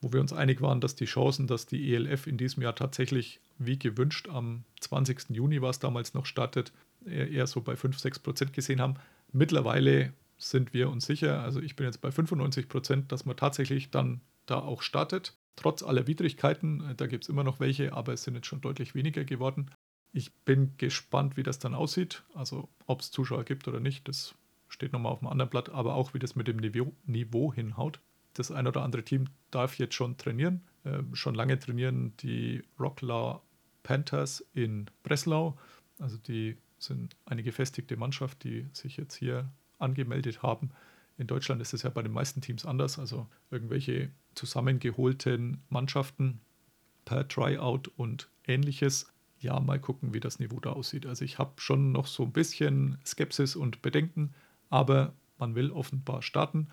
wo 0.00 0.12
wir 0.12 0.20
uns 0.20 0.32
einig 0.32 0.60
waren, 0.60 0.80
dass 0.80 0.94
die 0.94 1.06
Chancen, 1.06 1.48
dass 1.48 1.66
die 1.66 1.96
ELF 1.96 2.28
in 2.28 2.38
diesem 2.38 2.62
Jahr 2.62 2.76
tatsächlich 2.76 3.40
wie 3.58 3.76
gewünscht 3.76 4.28
am 4.28 4.62
20. 4.82 5.30
Juni 5.30 5.60
war 5.60 5.70
es 5.70 5.80
damals 5.80 6.14
noch 6.14 6.24
startet, 6.24 6.72
eher 7.04 7.48
so 7.48 7.62
bei 7.62 7.74
5, 7.74 7.98
6 7.98 8.20
Prozent 8.20 8.52
gesehen 8.52 8.80
haben. 8.80 8.94
Mittlerweile 9.32 10.12
sind 10.38 10.74
wir 10.74 10.90
uns 10.90 11.06
sicher, 11.06 11.42
also 11.42 11.60
ich 11.60 11.74
bin 11.74 11.86
jetzt 11.86 12.02
bei 12.02 12.12
95 12.12 12.68
Prozent, 12.68 13.10
dass 13.10 13.24
man 13.24 13.36
tatsächlich 13.36 13.90
dann 13.90 14.20
da 14.46 14.60
auch 14.60 14.82
startet 14.82 15.34
trotz 15.56 15.82
aller 15.82 16.06
Widrigkeiten. 16.06 16.90
Äh, 16.90 16.94
da 16.94 17.06
gibt 17.06 17.24
es 17.24 17.28
immer 17.28 17.44
noch 17.44 17.60
welche, 17.60 17.92
aber 17.92 18.12
es 18.12 18.22
sind 18.22 18.34
jetzt 18.34 18.46
schon 18.46 18.60
deutlich 18.60 18.94
weniger 18.94 19.24
geworden. 19.24 19.70
Ich 20.12 20.32
bin 20.32 20.74
gespannt, 20.78 21.36
wie 21.36 21.42
das 21.42 21.58
dann 21.58 21.74
aussieht. 21.74 22.22
Also 22.34 22.68
ob 22.86 23.00
es 23.00 23.10
Zuschauer 23.10 23.44
gibt 23.44 23.66
oder 23.68 23.80
nicht, 23.80 24.08
das 24.08 24.34
steht 24.68 24.92
nochmal 24.92 25.12
auf 25.12 25.18
dem 25.20 25.28
anderen 25.28 25.50
Blatt, 25.50 25.70
aber 25.70 25.94
auch 25.94 26.14
wie 26.14 26.18
das 26.18 26.36
mit 26.36 26.48
dem 26.48 26.56
Niveau, 26.56 26.92
Niveau 27.06 27.52
hinhaut. 27.52 28.00
Das 28.34 28.50
ein 28.50 28.66
oder 28.66 28.82
andere 28.82 29.02
Team 29.02 29.26
darf 29.50 29.78
jetzt 29.78 29.94
schon 29.94 30.16
trainieren, 30.16 30.62
äh, 30.84 31.02
schon 31.12 31.34
lange 31.34 31.58
trainieren 31.58 32.14
die 32.18 32.62
Rocklaw 32.78 33.40
Panthers 33.82 34.44
in 34.52 34.90
Breslau. 35.02 35.56
Also 35.98 36.18
die 36.18 36.56
sind 36.78 37.16
eine 37.24 37.42
gefestigte 37.42 37.96
Mannschaft, 37.96 38.44
die 38.44 38.66
sich 38.72 38.96
jetzt 38.96 39.14
hier 39.14 39.50
angemeldet 39.78 40.42
haben. 40.42 40.70
In 41.18 41.26
Deutschland 41.26 41.62
ist 41.62 41.72
es 41.72 41.82
ja 41.82 41.90
bei 41.90 42.02
den 42.02 42.12
meisten 42.12 42.40
Teams 42.40 42.66
anders. 42.66 42.98
Also 42.98 43.28
irgendwelche 43.50 44.10
zusammengeholten 44.34 45.62
Mannschaften 45.68 46.40
per 47.04 47.26
Tryout 47.26 47.88
und 47.96 48.28
ähnliches. 48.46 49.12
Ja, 49.38 49.60
mal 49.60 49.80
gucken, 49.80 50.14
wie 50.14 50.20
das 50.20 50.38
Niveau 50.38 50.60
da 50.60 50.72
aussieht. 50.72 51.06
Also 51.06 51.24
ich 51.24 51.38
habe 51.38 51.52
schon 51.60 51.92
noch 51.92 52.06
so 52.06 52.24
ein 52.24 52.32
bisschen 52.32 52.98
Skepsis 53.04 53.56
und 53.56 53.82
Bedenken, 53.82 54.34
aber 54.70 55.14
man 55.38 55.54
will 55.54 55.70
offenbar 55.70 56.22
starten. 56.22 56.68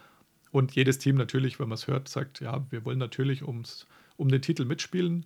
Und 0.52 0.76
jedes 0.76 1.00
Team 1.00 1.16
natürlich, 1.16 1.60
wenn 1.60 1.68
man 1.68 1.78
es 1.78 1.88
hört, 1.88 2.08
sagt, 2.08 2.40
ja, 2.40 2.66
wir 2.70 2.86
wollen 2.86 3.00
natürlich 3.00 3.44
ums, 3.44 3.88
um 4.18 4.30
den 4.30 4.42
Titel 4.42 4.66
mitspielen. 4.66 5.26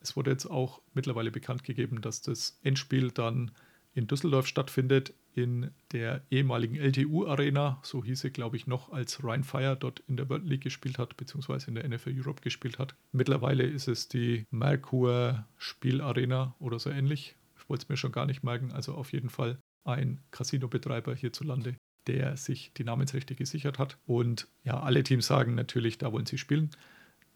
Es 0.00 0.16
wurde 0.16 0.32
jetzt 0.32 0.46
auch 0.46 0.80
mittlerweile 0.94 1.30
bekannt 1.30 1.64
gegeben, 1.64 2.00
dass 2.00 2.22
das 2.22 2.58
Endspiel 2.62 3.10
dann 3.10 3.50
in 3.94 4.06
Düsseldorf 4.06 4.46
stattfindet, 4.46 5.14
in 5.34 5.70
der 5.92 6.22
ehemaligen 6.30 6.76
LTU-Arena, 6.76 7.80
so 7.82 8.04
hieß 8.04 8.20
sie, 8.20 8.30
glaube 8.30 8.56
ich, 8.56 8.66
noch, 8.66 8.92
als 8.92 9.22
Ryan 9.22 9.44
Fire 9.44 9.76
dort 9.78 10.02
in 10.08 10.16
der 10.16 10.28
World 10.28 10.46
League 10.46 10.62
gespielt 10.62 10.98
hat, 10.98 11.16
beziehungsweise 11.16 11.68
in 11.68 11.74
der 11.74 11.88
NFL 11.88 12.14
Europe 12.16 12.42
gespielt 12.42 12.78
hat. 12.78 12.94
Mittlerweile 13.12 13.64
ist 13.64 13.88
es 13.88 14.08
die 14.08 14.44
Merkur 14.50 15.44
Spielarena 15.58 16.54
oder 16.58 16.78
so 16.78 16.90
ähnlich. 16.90 17.36
Ich 17.58 17.68
wollte 17.68 17.84
es 17.84 17.88
mir 17.88 17.96
schon 17.96 18.12
gar 18.12 18.26
nicht 18.26 18.42
merken. 18.42 18.72
Also 18.72 18.94
auf 18.94 19.12
jeden 19.12 19.30
Fall 19.30 19.58
ein 19.84 20.20
Casino-Betreiber 20.30 21.14
hierzulande, 21.14 21.76
der 22.06 22.36
sich 22.36 22.72
die 22.74 22.84
Namensrechte 22.84 23.34
gesichert 23.34 23.78
hat. 23.78 23.98
Und 24.06 24.48
ja, 24.62 24.80
alle 24.80 25.02
Teams 25.02 25.26
sagen 25.26 25.54
natürlich, 25.54 25.98
da 25.98 26.12
wollen 26.12 26.26
sie 26.26 26.38
spielen. 26.38 26.70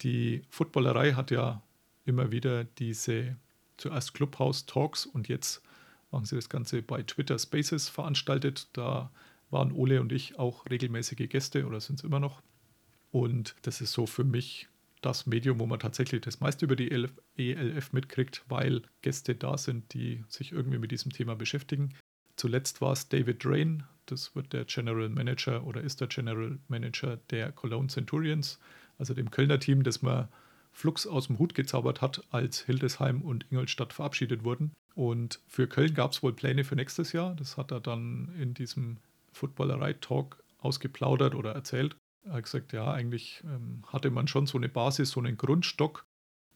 Die 0.03 0.43
Footballerei 0.51 1.13
hat 1.13 1.31
ja 1.31 1.63
immer 2.05 2.31
wieder 2.31 2.65
diese 2.65 3.37
zuerst 3.77 4.15
Clubhouse 4.15 4.67
Talks 4.67 5.07
und 5.07 5.29
jetzt 5.29 5.63
machen 6.11 6.25
sie 6.25 6.37
das 6.37 6.49
Ganze 6.49 6.83
bei 6.83 7.03
Twitter 7.03 7.39
Spaces 7.39 7.89
veranstaltet. 7.89 8.69
Da 8.73 9.11
waren 9.51 9.73
Ole 9.73 10.01
und 10.01 10.13
ich 10.13 10.39
auch 10.39 10.67
regelmäßige 10.69 11.29
Gäste 11.29 11.67
oder 11.67 11.81
sind 11.81 11.99
es 11.99 12.05
immer 12.05 12.21
noch. 12.21 12.43
Und 13.11 13.57
das 13.63 13.81
ist 13.81 13.93
so 13.93 14.07
für 14.07 14.25
mich 14.25 14.69
das 15.01 15.27
Medium, 15.27 15.61
wo 15.61 15.67
man 15.67 15.79
tatsächlich 15.79 16.21
das 16.23 16.41
meiste 16.41 16.65
über 16.65 16.77
die 16.77 16.91
ELF 16.91 17.93
mitkriegt, 17.93 18.45
weil 18.49 18.83
Gäste 19.03 19.35
da 19.35 19.57
sind, 19.57 19.95
die 19.95 20.25
sich 20.29 20.53
irgendwie 20.53 20.79
mit 20.79 20.91
diesem 20.91 21.13
Thema 21.13 21.37
beschäftigen. 21.37 21.95
Zuletzt 22.37 22.81
war 22.81 22.93
es 22.93 23.09
David 23.09 23.45
Drain, 23.45 23.85
Das 24.07 24.35
wird 24.35 24.53
der 24.53 24.65
General 24.65 25.09
Manager 25.09 25.65
oder 25.65 25.83
ist 25.83 26.01
der 26.01 26.09
General 26.09 26.59
Manager 26.69 27.19
der 27.31 27.53
Cologne 27.53 27.89
Centurions, 27.89 28.59
also 28.97 29.15
dem 29.15 29.31
Kölner 29.31 29.61
Team, 29.61 29.83
das 29.83 30.03
man 30.03 30.29
flugs 30.73 31.07
aus 31.07 31.27
dem 31.27 31.39
Hut 31.39 31.55
gezaubert 31.55 32.01
hat, 32.01 32.23
als 32.31 32.63
Hildesheim 32.63 33.23
und 33.23 33.47
Ingolstadt 33.51 33.93
verabschiedet 33.93 34.45
wurden. 34.45 34.73
Und 34.99 35.39
für 35.47 35.69
Köln 35.69 35.95
gab 35.95 36.11
es 36.11 36.25
wohl 36.25 36.33
Pläne 36.33 36.65
für 36.65 36.75
nächstes 36.75 37.13
Jahr. 37.13 37.37
Das 37.37 37.57
hat 37.57 37.71
er 37.71 37.79
dann 37.79 38.35
in 38.37 38.53
diesem 38.53 38.97
Footballerei-Talk 39.31 40.43
ausgeplaudert 40.59 41.37
oder 41.37 41.53
erzählt. 41.53 41.97
Er 42.25 42.33
hat 42.33 42.43
gesagt, 42.43 42.73
ja, 42.73 42.91
eigentlich 42.91 43.45
ähm, 43.45 43.85
hatte 43.87 44.11
man 44.11 44.27
schon 44.27 44.49
so 44.49 44.59
eine 44.59 44.69
Basis, 44.69 45.11
so 45.11 45.21
einen 45.21 45.37
Grundstock. 45.37 46.05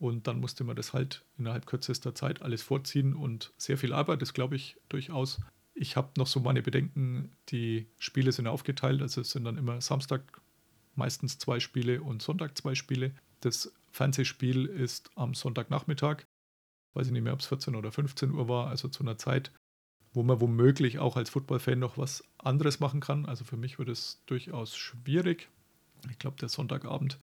Und 0.01 0.27
dann 0.27 0.41
musste 0.41 0.65
man 0.65 0.75
das 0.75 0.93
halt 0.93 1.25
innerhalb 1.39 1.67
kürzester 1.67 2.17
Zeit 2.17 2.43
alles 2.43 2.63
vorziehen 2.63 3.15
und 3.15 3.53
sehr 3.59 3.79
viel 3.79 3.93
Arbeit 3.93 4.23
ist, 4.23 4.35
glaube 4.35 4.57
ich, 4.57 4.77
durchaus. 4.89 5.41
Ich 5.73 5.97
habe 5.97 6.11
noch 6.17 6.27
so 6.27 6.41
meine 6.41 6.63
Bedenken, 6.63 7.31
die 7.51 7.87
Spiele 7.99 8.33
sind 8.33 8.49
aufgeteilt, 8.49 9.03
also 9.03 9.21
es 9.21 9.31
sind 9.31 9.45
dann 9.45 9.57
immer 9.57 9.81
Samstag 9.81 10.41
meistens 10.97 11.39
zwei 11.39 11.61
Spiele 11.61 12.03
und 12.03 12.23
Sonntag 12.23 12.59
zwei 12.59 12.75
Spiele. 12.75 13.15
Das 13.39 13.73
Fernsehspiel 13.93 14.67
ist 14.67 15.13
am 15.15 15.35
Sonntagnachmittag. 15.35 16.25
Weiß 16.95 17.07
ich 17.07 17.13
nicht 17.13 17.23
mehr, 17.23 17.33
ob 17.33 17.41
es 17.41 17.47
14 17.47 17.75
oder 17.75 17.91
15 17.91 18.33
Uhr 18.33 18.49
war, 18.49 18.69
also 18.69 18.89
zu 18.89 19.03
einer 19.03 19.17
Zeit, 19.17 19.53
wo 20.13 20.23
man 20.23 20.41
womöglich 20.41 20.99
auch 20.99 21.17
als 21.17 21.31
Footballfan 21.31 21.79
noch 21.79 21.97
was 21.97 22.23
anderes 22.39 22.81
machen 22.81 23.01
kann. 23.01 23.27
Also 23.27 23.45
für 23.45 23.57
mich 23.57 23.79
wird 23.79 23.89
es 23.89 24.23
durchaus 24.27 24.77
schwierig. 24.77 25.49
Ich 26.11 26.19
glaube, 26.19 26.37
der 26.39 26.49
Sonntagabend 26.49 27.19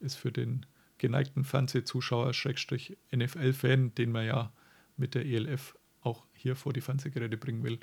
ist 0.00 0.16
für 0.16 0.32
den 0.32 0.66
geneigten 0.98 1.44
Fernsehzuschauer, 1.44 2.32
Schrägstrich 2.32 2.96
NFL-Fan, 3.14 3.94
den 3.94 4.12
man 4.12 4.26
ja 4.26 4.52
mit 4.96 5.14
der 5.14 5.24
ELF 5.24 5.76
auch 6.00 6.24
hier 6.32 6.56
vor 6.56 6.72
die 6.72 6.80
Fernsehgeräte 6.80 7.36
bringen 7.36 7.62
will, 7.62 7.78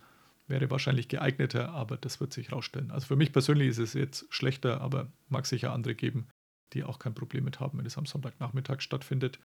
wäre 0.47 0.69
wahrscheinlich 0.71 1.07
geeigneter, 1.07 1.69
aber 1.69 1.97
das 1.97 2.19
wird 2.19 2.33
sich 2.33 2.51
rausstellen. 2.51 2.91
Also 2.91 3.07
für 3.07 3.15
mich 3.15 3.31
persönlich 3.31 3.69
ist 3.69 3.77
es 3.77 3.93
jetzt 3.93 4.25
schlechter, 4.29 4.81
aber 4.81 5.11
mag 5.29 5.45
sicher 5.45 5.73
andere 5.73 5.95
geben, 5.95 6.27
die 6.73 6.83
auch 6.83 6.99
kein 6.99 7.13
Problem 7.13 7.45
mit 7.45 7.59
haben, 7.59 7.77
wenn 7.77 7.85
es 7.85 7.97
am 7.97 8.05
Sonntagnachmittag 8.05 8.81
stattfindet. 8.81 9.39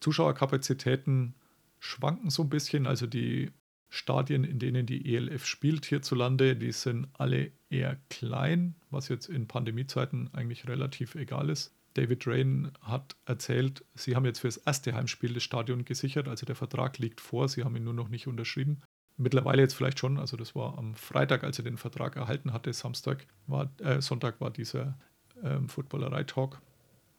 Zuschauerkapazitäten 0.00 1.34
schwanken 1.78 2.30
so 2.30 2.42
ein 2.42 2.48
bisschen, 2.48 2.86
also 2.86 3.06
die 3.06 3.50
Stadien, 3.94 4.42
in 4.42 4.58
denen 4.58 4.86
die 4.86 5.14
ELF 5.14 5.46
spielt 5.46 5.86
hierzulande, 5.86 6.56
die 6.56 6.72
sind 6.72 7.08
alle 7.12 7.52
eher 7.70 7.96
klein, 8.10 8.74
was 8.90 9.08
jetzt 9.08 9.28
in 9.28 9.46
Pandemiezeiten 9.46 10.32
eigentlich 10.34 10.66
relativ 10.66 11.14
egal 11.14 11.48
ist. 11.48 11.72
David 11.94 12.26
Rain 12.26 12.72
hat 12.80 13.14
erzählt, 13.24 13.84
sie 13.94 14.16
haben 14.16 14.24
jetzt 14.24 14.40
für 14.40 14.48
das 14.48 14.56
erste 14.56 14.94
Heimspiel 14.94 15.32
das 15.32 15.44
Stadion 15.44 15.84
gesichert, 15.84 16.26
also 16.26 16.44
der 16.44 16.56
Vertrag 16.56 16.98
liegt 16.98 17.20
vor, 17.20 17.48
sie 17.48 17.62
haben 17.62 17.76
ihn 17.76 17.84
nur 17.84 17.94
noch 17.94 18.08
nicht 18.08 18.26
unterschrieben. 18.26 18.82
Mittlerweile 19.16 19.62
jetzt 19.62 19.74
vielleicht 19.74 20.00
schon, 20.00 20.18
also 20.18 20.36
das 20.36 20.56
war 20.56 20.76
am 20.76 20.96
Freitag, 20.96 21.44
als 21.44 21.58
er 21.58 21.64
den 21.64 21.76
Vertrag 21.76 22.16
erhalten 22.16 22.52
hatte, 22.52 22.72
Samstag 22.72 23.26
war, 23.46 23.70
äh, 23.78 24.00
Sonntag 24.00 24.40
war 24.40 24.50
dieser 24.50 24.98
ähm, 25.44 25.68
Footballerei-Talk. 25.68 26.60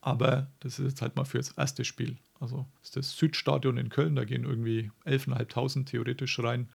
Aber 0.01 0.51
das 0.59 0.77
ist 0.77 0.85
jetzt 0.89 1.01
halt 1.01 1.15
mal 1.15 1.23
für 1.23 1.37
das 1.37 1.51
erste 1.51 1.85
Spiel. 1.85 2.17
Also 2.39 2.67
das 2.79 2.89
ist 2.89 2.95
das 2.95 3.17
Südstadion 3.17 3.77
in 3.77 3.89
Köln, 3.89 4.15
da 4.15 4.25
gehen 4.25 4.43
irgendwie 4.43 4.91
11.500 5.05 5.85
theoretisch 5.85 6.39
rein. 6.39 6.69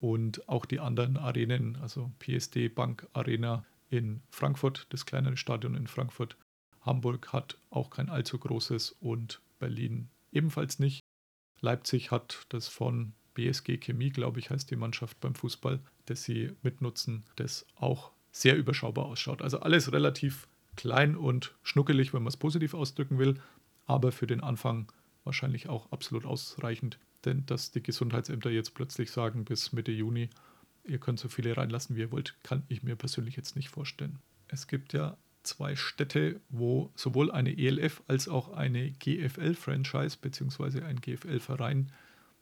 Und 0.00 0.48
auch 0.48 0.66
die 0.66 0.80
anderen 0.80 1.16
Arenen, 1.16 1.76
also 1.76 2.12
PSD 2.18 2.68
Bank 2.68 3.08
Arena 3.12 3.64
in 3.88 4.22
Frankfurt, 4.30 4.86
das 4.90 5.06
kleinere 5.06 5.36
Stadion 5.36 5.74
in 5.74 5.86
Frankfurt. 5.86 6.36
Hamburg 6.82 7.32
hat 7.32 7.56
auch 7.70 7.90
kein 7.90 8.10
allzu 8.10 8.38
großes 8.38 8.96
und 9.00 9.40
Berlin 9.58 10.10
ebenfalls 10.32 10.78
nicht. 10.78 11.00
Leipzig 11.60 12.10
hat 12.10 12.42
das 12.50 12.68
von 12.68 13.14
BSG 13.34 13.78
Chemie, 13.78 14.10
glaube 14.10 14.38
ich, 14.38 14.50
heißt 14.50 14.70
die 14.70 14.76
Mannschaft 14.76 15.20
beim 15.20 15.34
Fußball, 15.34 15.80
das 16.06 16.22
sie 16.24 16.52
mitnutzen, 16.62 17.24
das 17.36 17.66
auch 17.76 18.12
sehr 18.30 18.56
überschaubar 18.56 19.06
ausschaut. 19.06 19.42
Also 19.42 19.60
alles 19.60 19.92
relativ 19.92 20.48
klein 20.76 21.16
und 21.16 21.54
schnuckelig, 21.62 22.12
wenn 22.12 22.22
man 22.22 22.28
es 22.28 22.36
positiv 22.36 22.74
ausdrücken 22.74 23.18
will, 23.18 23.40
aber 23.86 24.12
für 24.12 24.26
den 24.26 24.40
Anfang 24.40 24.90
wahrscheinlich 25.24 25.68
auch 25.68 25.90
absolut 25.92 26.26
ausreichend. 26.26 26.98
Denn 27.24 27.46
dass 27.46 27.70
die 27.70 27.82
Gesundheitsämter 27.82 28.50
jetzt 28.50 28.74
plötzlich 28.74 29.10
sagen, 29.10 29.44
bis 29.44 29.72
Mitte 29.72 29.92
Juni, 29.92 30.28
ihr 30.84 30.98
könnt 30.98 31.18
so 31.18 31.28
viele 31.28 31.56
reinlassen, 31.56 31.96
wie 31.96 32.00
ihr 32.00 32.12
wollt, 32.12 32.36
kann 32.42 32.64
ich 32.68 32.82
mir 32.82 32.96
persönlich 32.96 33.36
jetzt 33.36 33.56
nicht 33.56 33.70
vorstellen. 33.70 34.18
Es 34.48 34.66
gibt 34.66 34.92
ja 34.92 35.16
zwei 35.42 35.76
Städte, 35.76 36.40
wo 36.48 36.90
sowohl 36.94 37.30
eine 37.30 37.56
ELF 37.56 38.02
als 38.08 38.28
auch 38.28 38.52
eine 38.52 38.90
GFL-Franchise 38.92 40.18
bzw. 40.20 40.82
ein 40.82 41.00
GFL-Verein 41.00 41.92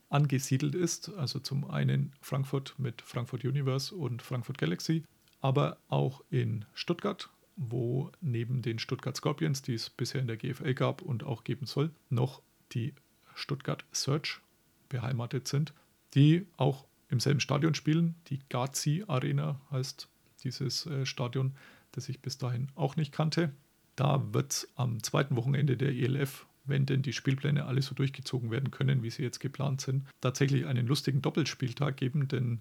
angesiedelt 0.09 0.75
ist. 0.75 1.11
Also 1.15 1.39
zum 1.39 1.69
einen 1.69 2.13
Frankfurt 2.21 2.75
mit 2.79 3.03
Frankfurt 3.03 3.45
Universe 3.45 3.95
und 3.95 4.23
Frankfurt 4.23 4.59
Galaxy, 4.59 5.05
aber 5.41 5.79
auch 5.89 6.23
in 6.31 6.65
Stuttgart, 6.75 7.31
wo 7.71 8.11
neben 8.21 8.63
den 8.63 8.79
Stuttgart 8.79 9.17
Scorpions, 9.17 9.63
die 9.63 9.75
es 9.75 9.91
bisher 9.91 10.21
in 10.21 10.27
der 10.27 10.37
GFL 10.37 10.75
gab 10.75 11.03
und 11.03 11.25
auch 11.25 11.45
geben 11.45 11.67
soll, 11.67 11.91
noch 12.11 12.43
die 12.73 12.95
Stuttgart 13.35 13.85
Search 13.93 14.41
beheimatet 14.89 15.49
sind, 15.49 15.73
die 16.15 16.47
auch 16.57 16.87
im 17.09 17.21
selben 17.21 17.41
Stadion 17.41 17.75
spielen. 17.75 18.15
Die 18.29 18.41
Gazi 18.49 19.05
Arena 19.07 19.61
heißt 19.71 20.09
dieses 20.45 20.87
äh, 20.87 21.07
Stadion, 21.07 21.55
das 21.93 22.09
ich 22.09 22.21
bis 22.21 22.39
dahin 22.39 22.69
auch 22.75 22.97
nicht 22.97 23.13
kannte. 23.13 23.53
Da 23.97 24.33
wird 24.33 24.53
es 24.53 24.69
am 24.77 25.03
zweiten 25.03 25.37
Wochenende 25.37 25.77
der 25.77 25.93
ELF 25.93 26.47
wenn 26.65 26.87
denn 26.87 27.03
die 27.03 27.13
Spielpläne 27.13 27.65
alle 27.67 27.83
so 27.83 27.95
durchgezogen 27.95 28.51
werden 28.51 28.71
können, 28.71 29.03
wie 29.03 29.11
sie 29.11 29.23
jetzt 29.23 29.41
geplant 29.41 29.81
sind, 29.81 30.05
tatsächlich 30.21 30.67
einen 30.67 30.87
lustigen 30.87 31.23
Doppelspieltag 31.23 31.97
geben, 31.97 32.29
denn 32.29 32.61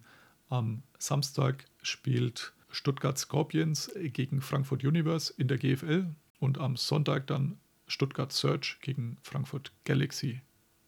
am 0.50 0.84
Samstag 0.98 1.66
spielt 1.82 2.54
Stuttgart 2.72 3.18
Scorpions 3.18 3.92
gegen 3.96 4.42
Frankfurt 4.42 4.84
Universe 4.84 5.34
in 5.38 5.48
der 5.48 5.58
GFL 5.58 6.08
und 6.40 6.58
am 6.58 6.76
Sonntag 6.76 7.28
dann 7.28 7.58
Stuttgart 7.88 8.32
Search 8.32 8.78
gegen 8.82 9.18
Frankfurt 9.22 9.72
Galaxy 9.84 10.42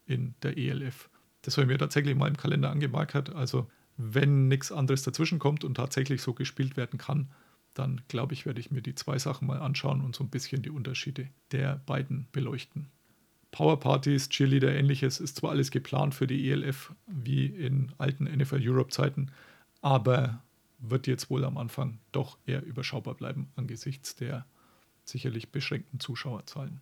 in 0.05 0.35
der 0.41 0.57
ELF. 0.57 1.09
Das 1.41 1.57
habe 1.57 1.63
ich 1.63 1.71
mir 1.71 1.77
tatsächlich 1.77 2.15
mal 2.15 2.29
im 2.29 2.37
Kalender 2.37 2.71
angemarkert. 2.71 3.35
Also, 3.35 3.69
wenn 3.97 4.47
nichts 4.47 4.71
anderes 4.71 5.03
dazwischen 5.03 5.39
kommt 5.39 5.63
und 5.63 5.75
tatsächlich 5.75 6.21
so 6.21 6.33
gespielt 6.33 6.77
werden 6.77 6.97
kann, 6.97 7.29
dann 7.73 8.01
glaube 8.07 8.33
ich, 8.33 8.45
werde 8.45 8.59
ich 8.59 8.71
mir 8.71 8.81
die 8.81 8.95
zwei 8.95 9.19
Sachen 9.19 9.47
mal 9.47 9.59
anschauen 9.59 10.01
und 10.01 10.15
so 10.15 10.23
ein 10.23 10.29
bisschen 10.29 10.61
die 10.61 10.69
Unterschiede 10.69 11.27
der 11.51 11.81
beiden 11.85 12.27
beleuchten. 12.31 12.87
Powerpartys, 13.51 14.29
Cheerleader, 14.29 14.73
ähnliches 14.73 15.19
ist 15.19 15.37
zwar 15.37 15.51
alles 15.51 15.69
geplant 15.69 16.15
für 16.15 16.25
die 16.25 16.49
ELF 16.49 16.93
wie 17.05 17.45
in 17.45 17.91
alten 17.97 18.23
NFL 18.23 18.67
Europe 18.67 18.89
Zeiten, 18.89 19.31
aber 19.81 20.41
wird 20.89 21.07
jetzt 21.07 21.29
wohl 21.29 21.45
am 21.45 21.57
Anfang 21.57 21.99
doch 22.11 22.37
eher 22.45 22.63
überschaubar 22.63 23.15
bleiben 23.15 23.51
angesichts 23.55 24.15
der 24.15 24.45
sicherlich 25.05 25.51
beschränkten 25.51 25.99
Zuschauerzahlen. 25.99 26.79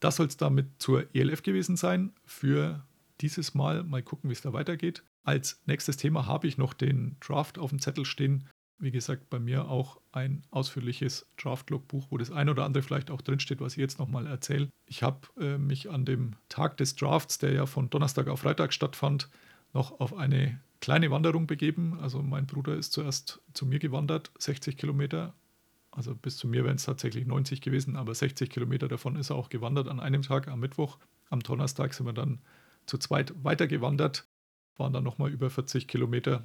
Das 0.00 0.16
soll 0.16 0.26
es 0.26 0.36
damit 0.36 0.66
zur 0.78 1.06
ELF 1.14 1.42
gewesen 1.42 1.76
sein. 1.76 2.12
Für 2.24 2.84
dieses 3.20 3.54
Mal 3.54 3.82
mal 3.82 4.02
gucken, 4.02 4.30
wie 4.30 4.34
es 4.34 4.42
da 4.42 4.52
weitergeht. 4.52 5.02
Als 5.24 5.60
nächstes 5.66 5.96
Thema 5.96 6.26
habe 6.26 6.46
ich 6.46 6.58
noch 6.58 6.74
den 6.74 7.16
Draft 7.20 7.58
auf 7.58 7.70
dem 7.70 7.80
Zettel 7.80 8.04
stehen 8.04 8.48
wie 8.78 8.90
gesagt, 8.90 9.30
bei 9.30 9.38
mir 9.38 9.68
auch 9.68 10.00
ein 10.12 10.42
ausführliches 10.50 11.26
Draft-Logbuch, 11.38 12.08
wo 12.10 12.18
das 12.18 12.30
ein 12.30 12.48
oder 12.48 12.64
andere 12.64 12.82
vielleicht 12.82 13.10
auch 13.10 13.22
drinsteht, 13.22 13.60
was 13.60 13.72
ich 13.72 13.78
jetzt 13.78 13.98
nochmal 13.98 14.26
erzähle. 14.26 14.68
Ich 14.86 15.02
habe 15.02 15.28
äh, 15.40 15.58
mich 15.58 15.90
an 15.90 16.04
dem 16.04 16.36
Tag 16.48 16.76
des 16.76 16.94
Drafts, 16.94 17.38
der 17.38 17.52
ja 17.52 17.66
von 17.66 17.88
Donnerstag 17.88 18.28
auf 18.28 18.40
Freitag 18.40 18.72
stattfand, 18.72 19.30
noch 19.72 20.00
auf 20.00 20.14
eine 20.14 20.60
kleine 20.80 21.10
Wanderung 21.10 21.46
begeben. 21.46 21.98
Also 22.00 22.22
mein 22.22 22.46
Bruder 22.46 22.74
ist 22.76 22.92
zuerst 22.92 23.40
zu 23.52 23.66
mir 23.66 23.78
gewandert, 23.78 24.30
60 24.38 24.76
Kilometer. 24.76 25.34
Also 25.90 26.14
bis 26.14 26.36
zu 26.36 26.46
mir 26.46 26.64
wären 26.64 26.76
es 26.76 26.84
tatsächlich 26.84 27.26
90 27.26 27.60
gewesen, 27.60 27.96
aber 27.96 28.14
60 28.14 28.50
Kilometer 28.50 28.88
davon 28.88 29.16
ist 29.16 29.30
er 29.30 29.36
auch 29.36 29.48
gewandert 29.48 29.88
an 29.88 30.00
einem 30.00 30.22
Tag, 30.22 30.48
am 30.48 30.60
Mittwoch. 30.60 30.98
Am 31.30 31.40
Donnerstag 31.40 31.94
sind 31.94 32.06
wir 32.06 32.12
dann 32.12 32.40
zu 32.84 32.98
zweit 32.98 33.32
weitergewandert, 33.42 34.26
waren 34.76 34.92
dann 34.92 35.04
nochmal 35.04 35.30
über 35.30 35.50
40 35.50 35.88
Kilometer 35.88 36.44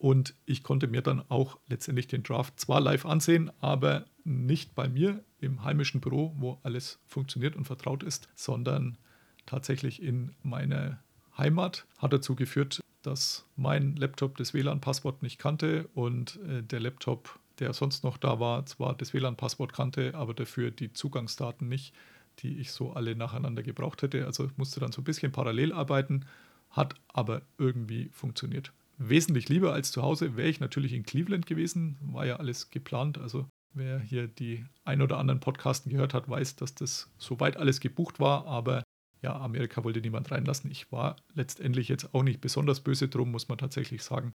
und 0.00 0.34
ich 0.46 0.62
konnte 0.62 0.88
mir 0.88 1.02
dann 1.02 1.22
auch 1.28 1.58
letztendlich 1.68 2.08
den 2.08 2.22
Draft 2.22 2.58
zwar 2.58 2.80
live 2.80 3.04
ansehen, 3.04 3.50
aber 3.60 4.06
nicht 4.24 4.74
bei 4.74 4.88
mir 4.88 5.22
im 5.40 5.62
heimischen 5.62 6.00
Büro, 6.00 6.34
wo 6.38 6.58
alles 6.62 6.98
funktioniert 7.06 7.54
und 7.54 7.66
vertraut 7.66 8.02
ist, 8.02 8.28
sondern 8.34 8.96
tatsächlich 9.44 10.02
in 10.02 10.34
meiner 10.42 11.02
Heimat. 11.36 11.86
Hat 11.98 12.14
dazu 12.14 12.34
geführt, 12.34 12.80
dass 13.02 13.44
mein 13.56 13.96
Laptop 13.96 14.36
das 14.36 14.54
WLAN-Passwort 14.54 15.22
nicht 15.22 15.38
kannte 15.38 15.88
und 15.94 16.38
äh, 16.48 16.62
der 16.62 16.80
Laptop, 16.80 17.38
der 17.58 17.72
sonst 17.72 18.04
noch 18.04 18.16
da 18.16 18.40
war, 18.40 18.66
zwar 18.66 18.94
das 18.94 19.12
WLAN-Passwort 19.12 19.72
kannte, 19.72 20.14
aber 20.14 20.34
dafür 20.34 20.70
die 20.70 20.92
Zugangsdaten 20.92 21.68
nicht, 21.68 21.94
die 22.40 22.58
ich 22.58 22.72
so 22.72 22.92
alle 22.92 23.16
nacheinander 23.16 23.62
gebraucht 23.62 24.02
hätte. 24.02 24.26
Also 24.26 24.48
musste 24.56 24.80
dann 24.80 24.92
so 24.92 25.00
ein 25.00 25.04
bisschen 25.04 25.32
parallel 25.32 25.72
arbeiten, 25.72 26.26
hat 26.70 26.94
aber 27.08 27.42
irgendwie 27.58 28.08
funktioniert 28.12 28.72
wesentlich 29.00 29.48
lieber 29.48 29.72
als 29.72 29.90
zu 29.90 30.02
Hause 30.02 30.36
wäre 30.36 30.48
ich 30.48 30.60
natürlich 30.60 30.92
in 30.92 31.02
Cleveland 31.02 31.46
gewesen. 31.46 31.96
War 32.02 32.26
ja 32.26 32.36
alles 32.36 32.70
geplant. 32.70 33.18
Also 33.18 33.48
wer 33.72 33.98
hier 33.98 34.28
die 34.28 34.64
ein 34.84 35.02
oder 35.02 35.18
anderen 35.18 35.40
Podcasten 35.40 35.90
gehört 35.90 36.14
hat, 36.14 36.28
weiß, 36.28 36.56
dass 36.56 36.74
das 36.74 37.10
soweit 37.18 37.56
alles 37.56 37.80
gebucht 37.80 38.20
war. 38.20 38.46
Aber 38.46 38.84
ja, 39.22 39.38
Amerika 39.38 39.84
wollte 39.84 40.00
niemand 40.00 40.30
reinlassen. 40.30 40.70
Ich 40.70 40.90
war 40.92 41.16
letztendlich 41.34 41.88
jetzt 41.88 42.14
auch 42.14 42.22
nicht 42.22 42.40
besonders 42.40 42.80
böse 42.80 43.08
drum, 43.08 43.30
muss 43.30 43.48
man 43.48 43.58
tatsächlich 43.58 44.02
sagen. 44.02 44.32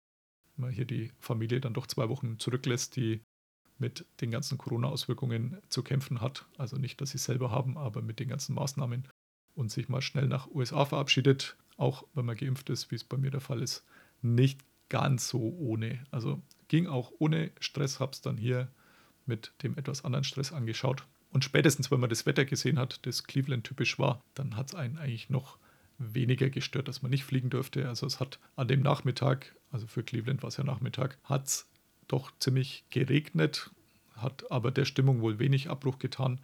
wenn 0.55 0.65
man 0.65 0.71
hier 0.73 0.85
die 0.85 1.11
Familie 1.19 1.61
dann 1.61 1.73
doch 1.73 1.87
zwei 1.87 2.09
Wochen 2.09 2.39
zurücklässt, 2.39 2.95
die 2.95 3.21
mit 3.77 4.05
den 4.21 4.31
ganzen 4.31 4.57
Corona-Auswirkungen 4.57 5.57
zu 5.69 5.83
kämpfen 5.83 6.21
hat. 6.21 6.45
Also 6.57 6.77
nicht, 6.77 7.01
dass 7.01 7.11
sie 7.11 7.17
es 7.17 7.23
selber 7.25 7.51
haben, 7.51 7.77
aber 7.77 8.01
mit 8.01 8.19
den 8.19 8.29
ganzen 8.29 8.53
Maßnahmen 8.53 9.07
und 9.55 9.71
sich 9.71 9.89
mal 9.89 10.01
schnell 10.01 10.27
nach 10.27 10.49
USA 10.51 10.85
verabschiedet, 10.85 11.57
auch 11.77 12.05
wenn 12.13 12.25
man 12.25 12.37
geimpft 12.37 12.69
ist, 12.69 12.91
wie 12.91 12.95
es 12.95 13.03
bei 13.03 13.17
mir 13.17 13.31
der 13.31 13.41
Fall 13.41 13.61
ist, 13.61 13.83
nicht 14.21 14.61
ganz 14.89 15.29
so 15.29 15.39
ohne. 15.57 16.03
Also 16.11 16.41
ging 16.67 16.87
auch 16.87 17.11
ohne 17.17 17.51
Stress, 17.59 17.99
habe 17.99 18.11
es 18.11 18.21
dann 18.21 18.37
hier 18.37 18.69
mit 19.25 19.53
dem 19.63 19.77
etwas 19.77 20.05
anderen 20.05 20.23
Stress 20.23 20.51
angeschaut. 20.51 21.07
Und 21.31 21.45
spätestens, 21.45 21.91
wenn 21.91 21.99
man 21.99 22.09
das 22.09 22.25
Wetter 22.25 22.45
gesehen 22.45 22.77
hat, 22.77 23.05
das 23.05 23.23
Cleveland 23.23 23.63
typisch 23.63 23.97
war, 23.99 24.21
dann 24.33 24.57
hat 24.57 24.69
es 24.69 24.75
einen 24.75 24.97
eigentlich 24.97 25.29
noch 25.29 25.57
weniger 25.97 26.49
gestört, 26.49 26.87
dass 26.87 27.01
man 27.01 27.11
nicht 27.11 27.23
fliegen 27.23 27.49
durfte. 27.49 27.87
Also 27.87 28.05
es 28.05 28.19
hat 28.19 28.39
an 28.55 28.67
dem 28.67 28.81
Nachmittag, 28.81 29.55
also 29.71 29.87
für 29.87 30.03
Cleveland 30.03 30.41
war 30.41 30.49
es 30.49 30.57
ja 30.57 30.63
Nachmittag, 30.63 31.17
hat 31.23 31.47
es 31.47 31.67
doch 32.07 32.31
ziemlich 32.39 32.83
geregnet, 32.89 33.71
hat 34.15 34.49
aber 34.51 34.71
der 34.71 34.85
Stimmung 34.85 35.21
wohl 35.21 35.39
wenig 35.39 35.69
Abbruch 35.69 35.99
getan. 35.99 36.39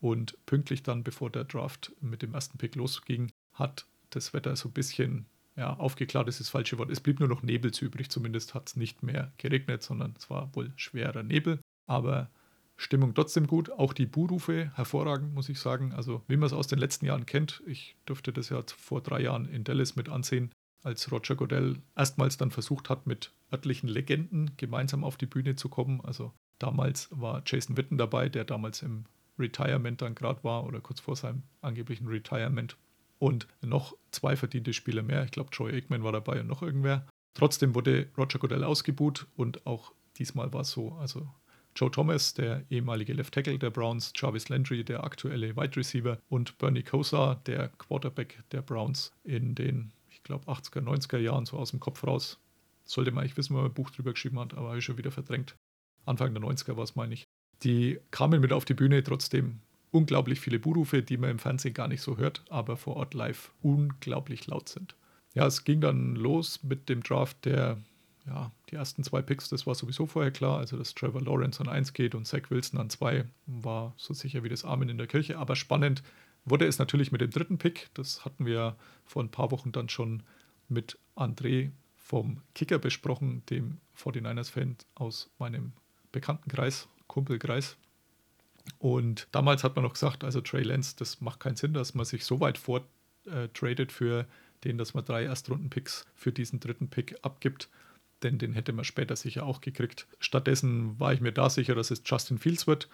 Und 0.00 0.38
pünktlich 0.46 0.82
dann, 0.82 1.04
bevor 1.04 1.28
der 1.28 1.44
Draft 1.44 1.92
mit 2.00 2.22
dem 2.22 2.32
ersten 2.32 2.56
Pick 2.56 2.74
losging, 2.74 3.30
hat 3.52 3.86
das 4.08 4.32
Wetter 4.32 4.56
so 4.56 4.70
ein 4.70 4.72
bisschen 4.72 5.26
ja, 5.56 5.74
aufgeklärt, 5.74 6.26
ist 6.28 6.40
das 6.40 6.48
falsche 6.48 6.78
Wort. 6.78 6.90
Es 6.90 7.00
blieb 7.00 7.20
nur 7.20 7.28
noch 7.28 7.42
Nebel 7.42 7.70
übrig, 7.78 8.10
zumindest 8.10 8.54
hat 8.54 8.68
es 8.68 8.76
nicht 8.76 9.02
mehr 9.02 9.32
geregnet, 9.36 9.82
sondern 9.82 10.14
es 10.16 10.30
war 10.30 10.54
wohl 10.54 10.72
schwerer 10.76 11.22
Nebel. 11.22 11.60
Aber 11.86 12.30
Stimmung 12.80 13.14
trotzdem 13.14 13.46
gut. 13.46 13.70
Auch 13.70 13.92
die 13.92 14.06
Buhrufe 14.06 14.72
hervorragend, 14.74 15.34
muss 15.34 15.50
ich 15.50 15.60
sagen. 15.60 15.92
Also, 15.92 16.22
wie 16.28 16.38
man 16.38 16.46
es 16.46 16.54
aus 16.54 16.66
den 16.66 16.78
letzten 16.78 17.04
Jahren 17.04 17.26
kennt, 17.26 17.62
ich 17.66 17.94
durfte 18.06 18.32
das 18.32 18.48
ja 18.48 18.62
vor 18.74 19.02
drei 19.02 19.20
Jahren 19.20 19.44
in 19.44 19.64
Dallas 19.64 19.96
mit 19.96 20.08
ansehen, 20.08 20.50
als 20.82 21.12
Roger 21.12 21.36
Godell 21.36 21.76
erstmals 21.94 22.38
dann 22.38 22.50
versucht 22.50 22.88
hat, 22.88 23.06
mit 23.06 23.32
örtlichen 23.52 23.88
Legenden 23.88 24.52
gemeinsam 24.56 25.04
auf 25.04 25.18
die 25.18 25.26
Bühne 25.26 25.56
zu 25.56 25.68
kommen. 25.68 26.00
Also, 26.00 26.32
damals 26.58 27.08
war 27.10 27.42
Jason 27.44 27.76
Witten 27.76 27.98
dabei, 27.98 28.30
der 28.30 28.44
damals 28.44 28.80
im 28.80 29.04
Retirement 29.38 30.00
dann 30.00 30.14
gerade 30.14 30.42
war 30.42 30.64
oder 30.64 30.80
kurz 30.80 31.00
vor 31.00 31.16
seinem 31.16 31.42
angeblichen 31.60 32.06
Retirement. 32.06 32.78
Und 33.18 33.46
noch 33.60 33.94
zwei 34.10 34.36
verdiente 34.36 34.72
Spieler 34.72 35.02
mehr. 35.02 35.24
Ich 35.24 35.32
glaube, 35.32 35.50
Troy 35.50 35.70
Aikman 35.74 36.02
war 36.02 36.12
dabei 36.12 36.40
und 36.40 36.46
noch 36.46 36.62
irgendwer. 36.62 37.06
Trotzdem 37.34 37.74
wurde 37.74 38.08
Roger 38.16 38.38
Godell 38.38 38.64
ausgebuht 38.64 39.26
und 39.36 39.66
auch 39.66 39.92
diesmal 40.16 40.54
war 40.54 40.62
es 40.62 40.70
so. 40.70 40.92
Also 40.92 41.28
Joe 41.76 41.90
Thomas, 41.90 42.34
der 42.34 42.64
ehemalige 42.70 43.12
Left 43.12 43.34
Tackle 43.34 43.58
der 43.58 43.70
Browns, 43.70 44.12
Jarvis 44.16 44.48
Landry, 44.48 44.84
der 44.84 45.04
aktuelle 45.04 45.56
Wide 45.56 45.76
Receiver 45.76 46.18
und 46.28 46.58
Bernie 46.58 46.82
Kosar, 46.82 47.36
der 47.46 47.68
Quarterback 47.78 48.42
der 48.52 48.62
Browns 48.62 49.12
in 49.24 49.54
den, 49.54 49.92
ich 50.10 50.22
glaube, 50.22 50.50
80er, 50.50 50.80
90er 50.80 51.18
Jahren, 51.18 51.46
so 51.46 51.56
aus 51.56 51.70
dem 51.70 51.80
Kopf 51.80 52.04
raus. 52.04 52.38
Sollte 52.84 53.12
man 53.12 53.22
eigentlich 53.22 53.36
wissen, 53.36 53.54
wenn 53.54 53.62
man 53.62 53.70
ein 53.70 53.74
Buch 53.74 53.90
drüber 53.90 54.12
geschrieben 54.12 54.38
hat, 54.38 54.54
aber 54.54 54.68
habe 54.68 54.78
ich 54.78 54.84
schon 54.84 54.98
wieder 54.98 55.12
verdrängt. 55.12 55.54
Anfang 56.06 56.34
der 56.34 56.42
90er 56.42 56.76
war 56.76 56.84
es, 56.84 56.96
meine 56.96 57.14
ich. 57.14 57.24
Die 57.62 57.98
kamen 58.10 58.40
mit 58.40 58.52
auf 58.52 58.64
die 58.64 58.74
Bühne, 58.74 59.02
trotzdem 59.02 59.60
unglaublich 59.90 60.40
viele 60.40 60.58
Buhrufe, 60.58 61.02
die 61.02 61.16
man 61.16 61.30
im 61.30 61.38
Fernsehen 61.38 61.74
gar 61.74 61.88
nicht 61.88 62.00
so 62.00 62.16
hört, 62.16 62.42
aber 62.48 62.76
vor 62.76 62.96
Ort 62.96 63.14
live 63.14 63.52
unglaublich 63.62 64.46
laut 64.46 64.68
sind. 64.68 64.96
Ja, 65.34 65.46
es 65.46 65.64
ging 65.64 65.80
dann 65.80 66.16
los 66.16 66.62
mit 66.62 66.88
dem 66.88 67.02
Draft 67.02 67.44
der 67.44 67.78
ja, 68.26 68.52
die 68.70 68.76
ersten 68.76 69.02
zwei 69.02 69.22
Picks, 69.22 69.48
das 69.48 69.66
war 69.66 69.74
sowieso 69.74 70.06
vorher 70.06 70.30
klar. 70.30 70.58
Also, 70.58 70.76
dass 70.76 70.94
Trevor 70.94 71.22
Lawrence 71.22 71.60
an 71.60 71.68
1 71.68 71.92
geht 71.92 72.14
und 72.14 72.26
Zach 72.26 72.50
Wilson 72.50 72.78
an 72.78 72.90
2, 72.90 73.24
war 73.46 73.94
so 73.96 74.14
sicher 74.14 74.42
wie 74.44 74.48
das 74.48 74.64
Amen 74.64 74.88
in 74.88 74.98
der 74.98 75.06
Kirche. 75.06 75.38
Aber 75.38 75.56
spannend 75.56 76.02
wurde 76.44 76.66
es 76.66 76.78
natürlich 76.78 77.12
mit 77.12 77.20
dem 77.20 77.30
dritten 77.30 77.58
Pick. 77.58 77.90
Das 77.94 78.24
hatten 78.24 78.46
wir 78.46 78.76
vor 79.04 79.22
ein 79.22 79.30
paar 79.30 79.50
Wochen 79.50 79.72
dann 79.72 79.88
schon 79.88 80.22
mit 80.68 80.98
André 81.16 81.70
vom 81.96 82.42
Kicker 82.54 82.78
besprochen, 82.78 83.42
dem 83.50 83.78
49ers-Fan 83.96 84.76
aus 84.94 85.30
meinem 85.38 85.72
Bekanntenkreis, 86.12 86.88
Kumpelkreis. 87.06 87.76
Und 88.78 89.28
damals 89.32 89.64
hat 89.64 89.76
man 89.76 89.84
noch 89.84 89.94
gesagt, 89.94 90.24
also 90.24 90.40
Trey 90.40 90.62
Lance, 90.62 90.94
das 90.96 91.20
macht 91.20 91.40
keinen 91.40 91.56
Sinn, 91.56 91.72
dass 91.72 91.94
man 91.94 92.04
sich 92.04 92.24
so 92.24 92.40
weit 92.40 92.58
vortradet 92.58 93.92
für 93.92 94.26
den, 94.64 94.76
dass 94.76 94.94
man 94.94 95.04
drei 95.04 95.24
Erstrunden-Picks 95.24 96.06
für 96.14 96.32
diesen 96.32 96.60
dritten 96.60 96.88
Pick 96.88 97.16
abgibt 97.22 97.68
denn 98.22 98.38
den 98.38 98.52
hätte 98.52 98.72
man 98.72 98.84
später 98.84 99.16
sicher 99.16 99.44
auch 99.44 99.60
gekriegt. 99.60 100.06
Stattdessen 100.18 100.98
war 100.98 101.12
ich 101.12 101.20
mir 101.20 101.32
da 101.32 101.50
sicher, 101.50 101.74
dass 101.74 101.90
es 101.90 102.02
Justin 102.04 102.38
Fields 102.38 102.66
wird. 102.66 102.88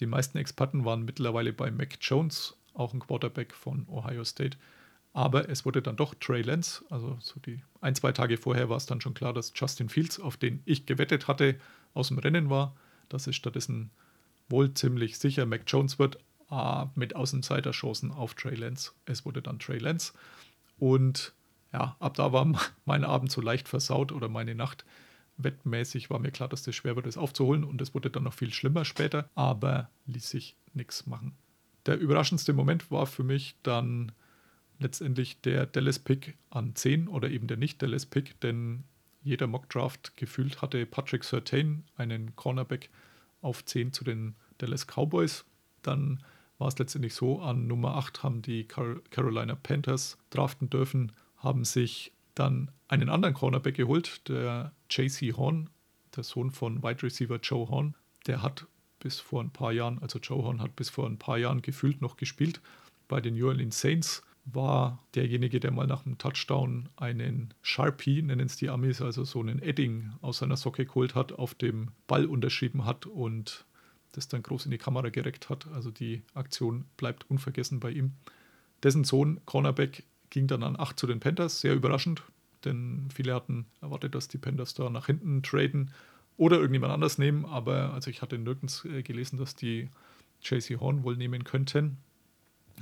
Die 0.00 0.06
meisten 0.06 0.38
Experten 0.38 0.84
waren 0.84 1.04
mittlerweile 1.04 1.52
bei 1.52 1.70
Mac 1.70 1.98
Jones, 2.00 2.56
auch 2.74 2.92
ein 2.92 3.00
Quarterback 3.00 3.54
von 3.54 3.86
Ohio 3.88 4.24
State. 4.24 4.56
Aber 5.12 5.48
es 5.48 5.64
wurde 5.66 5.82
dann 5.82 5.96
doch 5.96 6.14
Trey 6.14 6.42
Lance. 6.42 6.84
Also 6.88 7.18
so 7.20 7.38
die 7.40 7.62
ein, 7.80 7.94
zwei 7.94 8.12
Tage 8.12 8.38
vorher 8.38 8.68
war 8.70 8.78
es 8.78 8.86
dann 8.86 9.00
schon 9.00 9.14
klar, 9.14 9.32
dass 9.32 9.52
Justin 9.54 9.88
Fields, 9.88 10.18
auf 10.18 10.36
den 10.36 10.62
ich 10.64 10.86
gewettet 10.86 11.28
hatte, 11.28 11.56
aus 11.92 12.08
dem 12.08 12.18
Rennen 12.18 12.48
war. 12.50 12.74
Dass 13.08 13.26
es 13.26 13.36
stattdessen 13.36 13.90
wohl 14.48 14.72
ziemlich 14.72 15.18
sicher 15.18 15.44
Mac 15.46 15.62
Jones 15.66 15.98
wird, 15.98 16.18
mit 16.94 17.16
Außenseiterchancen 17.16 18.10
auf 18.10 18.34
Trey 18.34 18.54
Lance. 18.54 18.92
Es 19.06 19.24
wurde 19.24 19.40
dann 19.40 19.58
Trey 19.58 19.78
Lance. 19.78 20.12
Und 20.78 21.32
ja, 21.72 21.96
ab 21.98 22.14
da 22.14 22.32
war 22.32 22.46
mein 22.84 23.04
Abend 23.04 23.30
so 23.30 23.40
leicht 23.40 23.68
versaut 23.68 24.12
oder 24.12 24.28
meine 24.28 24.54
Nacht. 24.54 24.84
Wettmäßig 25.38 26.10
war 26.10 26.18
mir 26.18 26.30
klar, 26.30 26.48
dass 26.48 26.62
das 26.62 26.74
schwer 26.74 26.94
wird, 26.94 27.06
das 27.06 27.16
aufzuholen 27.16 27.64
und 27.64 27.80
es 27.80 27.94
wurde 27.94 28.10
dann 28.10 28.24
noch 28.24 28.34
viel 28.34 28.52
schlimmer 28.52 28.84
später, 28.84 29.28
aber 29.34 29.88
ließ 30.06 30.28
sich 30.28 30.56
nichts 30.74 31.06
machen. 31.06 31.34
Der 31.86 31.98
überraschendste 31.98 32.52
Moment 32.52 32.90
war 32.90 33.06
für 33.06 33.24
mich 33.24 33.56
dann 33.62 34.12
letztendlich 34.78 35.40
der 35.40 35.66
Dallas-Pick 35.66 36.36
an 36.50 36.74
10 36.74 37.08
oder 37.08 37.30
eben 37.30 37.46
der 37.46 37.56
Nicht-Dallas-Pick, 37.56 38.40
denn 38.40 38.84
jeder 39.22 39.46
Mock-Draft 39.46 40.16
gefühlt 40.16 40.60
hatte 40.60 40.84
Patrick 40.84 41.24
Surtain, 41.24 41.84
einen 41.96 42.36
Cornerback, 42.36 42.90
auf 43.40 43.64
10 43.64 43.92
zu 43.92 44.04
den 44.04 44.34
Dallas 44.58 44.86
Cowboys. 44.86 45.44
Dann 45.82 46.22
war 46.58 46.68
es 46.68 46.78
letztendlich 46.78 47.14
so, 47.14 47.40
an 47.40 47.66
Nummer 47.66 47.96
8 47.96 48.22
haben 48.22 48.42
die 48.42 48.64
Carolina 48.66 49.56
Panthers 49.56 50.18
draften 50.30 50.70
dürfen 50.70 51.12
haben 51.42 51.64
sich 51.64 52.12
dann 52.34 52.70
einen 52.88 53.08
anderen 53.08 53.34
Cornerback 53.34 53.74
geholt, 53.76 54.28
der 54.28 54.72
JC 54.90 55.36
Horn, 55.36 55.70
der 56.16 56.24
Sohn 56.24 56.50
von 56.50 56.82
Wide 56.82 57.02
Receiver 57.02 57.38
Joe 57.42 57.68
Horn. 57.68 57.94
Der 58.26 58.42
hat 58.42 58.66
bis 59.00 59.18
vor 59.18 59.42
ein 59.42 59.50
paar 59.50 59.72
Jahren, 59.72 59.98
also 60.00 60.18
Joe 60.18 60.44
Horn 60.44 60.60
hat 60.60 60.76
bis 60.76 60.88
vor 60.88 61.06
ein 61.06 61.18
paar 61.18 61.38
Jahren 61.38 61.62
gefühlt 61.62 62.00
noch 62.00 62.16
gespielt. 62.16 62.60
Bei 63.08 63.20
den 63.20 63.34
New 63.34 63.48
Orleans 63.48 63.80
Saints 63.80 64.22
war 64.44 65.02
derjenige, 65.14 65.60
der 65.60 65.70
mal 65.70 65.86
nach 65.86 66.04
einem 66.04 66.18
Touchdown 66.18 66.88
einen 66.96 67.54
Sharpie, 67.62 68.22
nennen 68.22 68.46
es 68.46 68.56
die 68.56 68.68
Amis, 68.68 69.00
also 69.00 69.24
so 69.24 69.40
einen 69.40 69.62
Edding 69.62 70.12
aus 70.20 70.38
seiner 70.38 70.56
Socke 70.56 70.84
geholt 70.84 71.14
hat, 71.14 71.32
auf 71.32 71.54
dem 71.54 71.90
Ball 72.06 72.26
unterschrieben 72.26 72.84
hat 72.84 73.06
und 73.06 73.64
das 74.12 74.28
dann 74.28 74.42
groß 74.42 74.66
in 74.66 74.70
die 74.70 74.78
Kamera 74.78 75.08
gereckt 75.08 75.48
hat. 75.48 75.66
Also 75.68 75.90
die 75.90 76.22
Aktion 76.34 76.84
bleibt 76.96 77.28
unvergessen 77.30 77.80
bei 77.80 77.90
ihm. 77.90 78.12
Dessen 78.82 79.04
Sohn, 79.04 79.40
Cornerback, 79.46 80.04
ging 80.32 80.46
dann 80.46 80.62
an 80.62 80.80
8 80.80 80.98
zu 80.98 81.06
den 81.06 81.20
Panthers, 81.20 81.60
sehr 81.60 81.74
überraschend, 81.74 82.22
denn 82.64 83.08
viele 83.14 83.34
hatten 83.34 83.66
erwartet, 83.82 84.14
dass 84.14 84.28
die 84.28 84.38
Panthers 84.38 84.72
da 84.72 84.88
nach 84.88 85.06
hinten 85.06 85.42
traden 85.42 85.90
oder 86.38 86.56
irgendjemand 86.56 86.92
anders 86.92 87.18
nehmen, 87.18 87.44
aber 87.44 87.92
also 87.92 88.10
ich 88.10 88.22
hatte 88.22 88.38
nirgends 88.38 88.86
äh, 88.86 89.02
gelesen, 89.02 89.38
dass 89.38 89.54
die 89.54 89.90
JC 90.42 90.80
Horn 90.80 91.04
wohl 91.04 91.16
nehmen 91.16 91.44
könnten. 91.44 91.98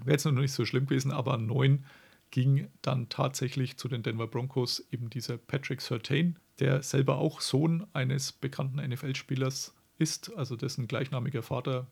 Wäre 0.04 0.12
jetzt 0.12 0.24
noch 0.24 0.32
nicht 0.32 0.52
so 0.52 0.64
schlimm 0.64 0.86
gewesen, 0.86 1.10
aber 1.10 1.34
an 1.34 1.46
9 1.46 1.84
ging 2.30 2.68
dann 2.82 3.08
tatsächlich 3.08 3.76
zu 3.76 3.88
den 3.88 4.04
Denver 4.04 4.28
Broncos 4.28 4.86
eben 4.92 5.10
dieser 5.10 5.36
Patrick 5.36 5.80
Surtain, 5.80 6.38
der 6.60 6.84
selber 6.84 7.18
auch 7.18 7.40
Sohn 7.40 7.84
eines 7.92 8.30
bekannten 8.30 8.76
NFL-Spielers 8.76 9.74
ist, 9.98 10.32
also 10.36 10.54
dessen 10.54 10.86
gleichnamiger 10.86 11.42
Vater 11.42 11.88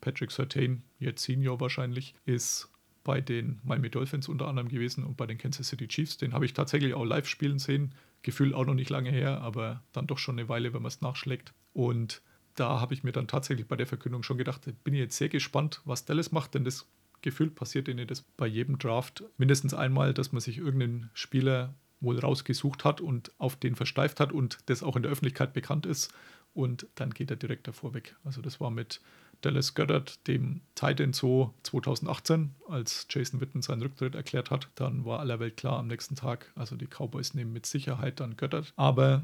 Patrick 0.00 0.32
Surtain, 0.32 0.82
jetzt 0.98 1.22
Senior 1.22 1.60
wahrscheinlich, 1.60 2.16
ist 2.24 2.68
bei 3.06 3.20
den 3.20 3.60
Miami 3.62 3.88
Dolphins 3.88 4.28
unter 4.28 4.48
anderem 4.48 4.68
gewesen 4.68 5.04
und 5.04 5.16
bei 5.16 5.26
den 5.26 5.38
Kansas 5.38 5.68
City 5.68 5.86
Chiefs. 5.86 6.16
Den 6.16 6.32
habe 6.32 6.44
ich 6.44 6.54
tatsächlich 6.54 6.92
auch 6.92 7.04
live 7.04 7.28
spielen 7.28 7.60
sehen. 7.60 7.94
Gefühl 8.22 8.52
auch 8.52 8.66
noch 8.66 8.74
nicht 8.74 8.90
lange 8.90 9.10
her, 9.10 9.40
aber 9.42 9.84
dann 9.92 10.08
doch 10.08 10.18
schon 10.18 10.36
eine 10.36 10.48
Weile, 10.48 10.74
wenn 10.74 10.82
man 10.82 10.88
es 10.88 11.02
nachschlägt. 11.02 11.54
Und 11.72 12.20
da 12.56 12.80
habe 12.80 12.94
ich 12.94 13.04
mir 13.04 13.12
dann 13.12 13.28
tatsächlich 13.28 13.68
bei 13.68 13.76
der 13.76 13.86
Verkündung 13.86 14.24
schon 14.24 14.38
gedacht, 14.38 14.62
bin 14.82 14.92
ich 14.92 14.98
jetzt 14.98 15.16
sehr 15.16 15.28
gespannt, 15.28 15.82
was 15.84 16.04
Dallas 16.04 16.32
macht, 16.32 16.54
denn 16.54 16.64
das 16.64 16.88
Gefühl 17.22 17.48
passiert 17.48 17.86
ihnen 17.86 18.08
das 18.08 18.22
bei 18.22 18.48
jedem 18.48 18.76
Draft 18.76 19.22
mindestens 19.38 19.72
einmal, 19.72 20.12
dass 20.12 20.32
man 20.32 20.40
sich 20.40 20.58
irgendeinen 20.58 21.08
Spieler 21.14 21.74
wohl 22.00 22.18
rausgesucht 22.18 22.84
hat 22.84 23.00
und 23.00 23.30
auf 23.38 23.54
den 23.54 23.76
versteift 23.76 24.18
hat 24.18 24.32
und 24.32 24.58
das 24.66 24.82
auch 24.82 24.96
in 24.96 25.02
der 25.02 25.12
Öffentlichkeit 25.12 25.52
bekannt 25.52 25.86
ist 25.86 26.12
und 26.56 26.86
dann 26.94 27.10
geht 27.10 27.30
er 27.30 27.36
direkt 27.36 27.68
davor 27.68 27.94
weg. 27.94 28.16
Also 28.24 28.40
das 28.40 28.60
war 28.60 28.70
mit 28.70 29.00
Dallas 29.42 29.74
Goddard, 29.74 30.26
dem 30.26 30.62
Titan 30.74 31.12
so 31.12 31.52
2018, 31.64 32.54
als 32.68 33.06
Jason 33.10 33.40
Witten 33.40 33.60
seinen 33.62 33.82
Rücktritt 33.82 34.14
erklärt 34.14 34.50
hat. 34.50 34.68
Dann 34.74 35.04
war 35.04 35.20
aller 35.20 35.38
Welt 35.38 35.56
klar 35.56 35.78
am 35.78 35.86
nächsten 35.86 36.16
Tag, 36.16 36.50
also 36.54 36.76
die 36.76 36.86
Cowboys 36.86 37.34
nehmen 37.34 37.52
mit 37.52 37.66
Sicherheit 37.66 38.20
dann 38.20 38.36
Goddard. 38.36 38.72
Aber 38.76 39.22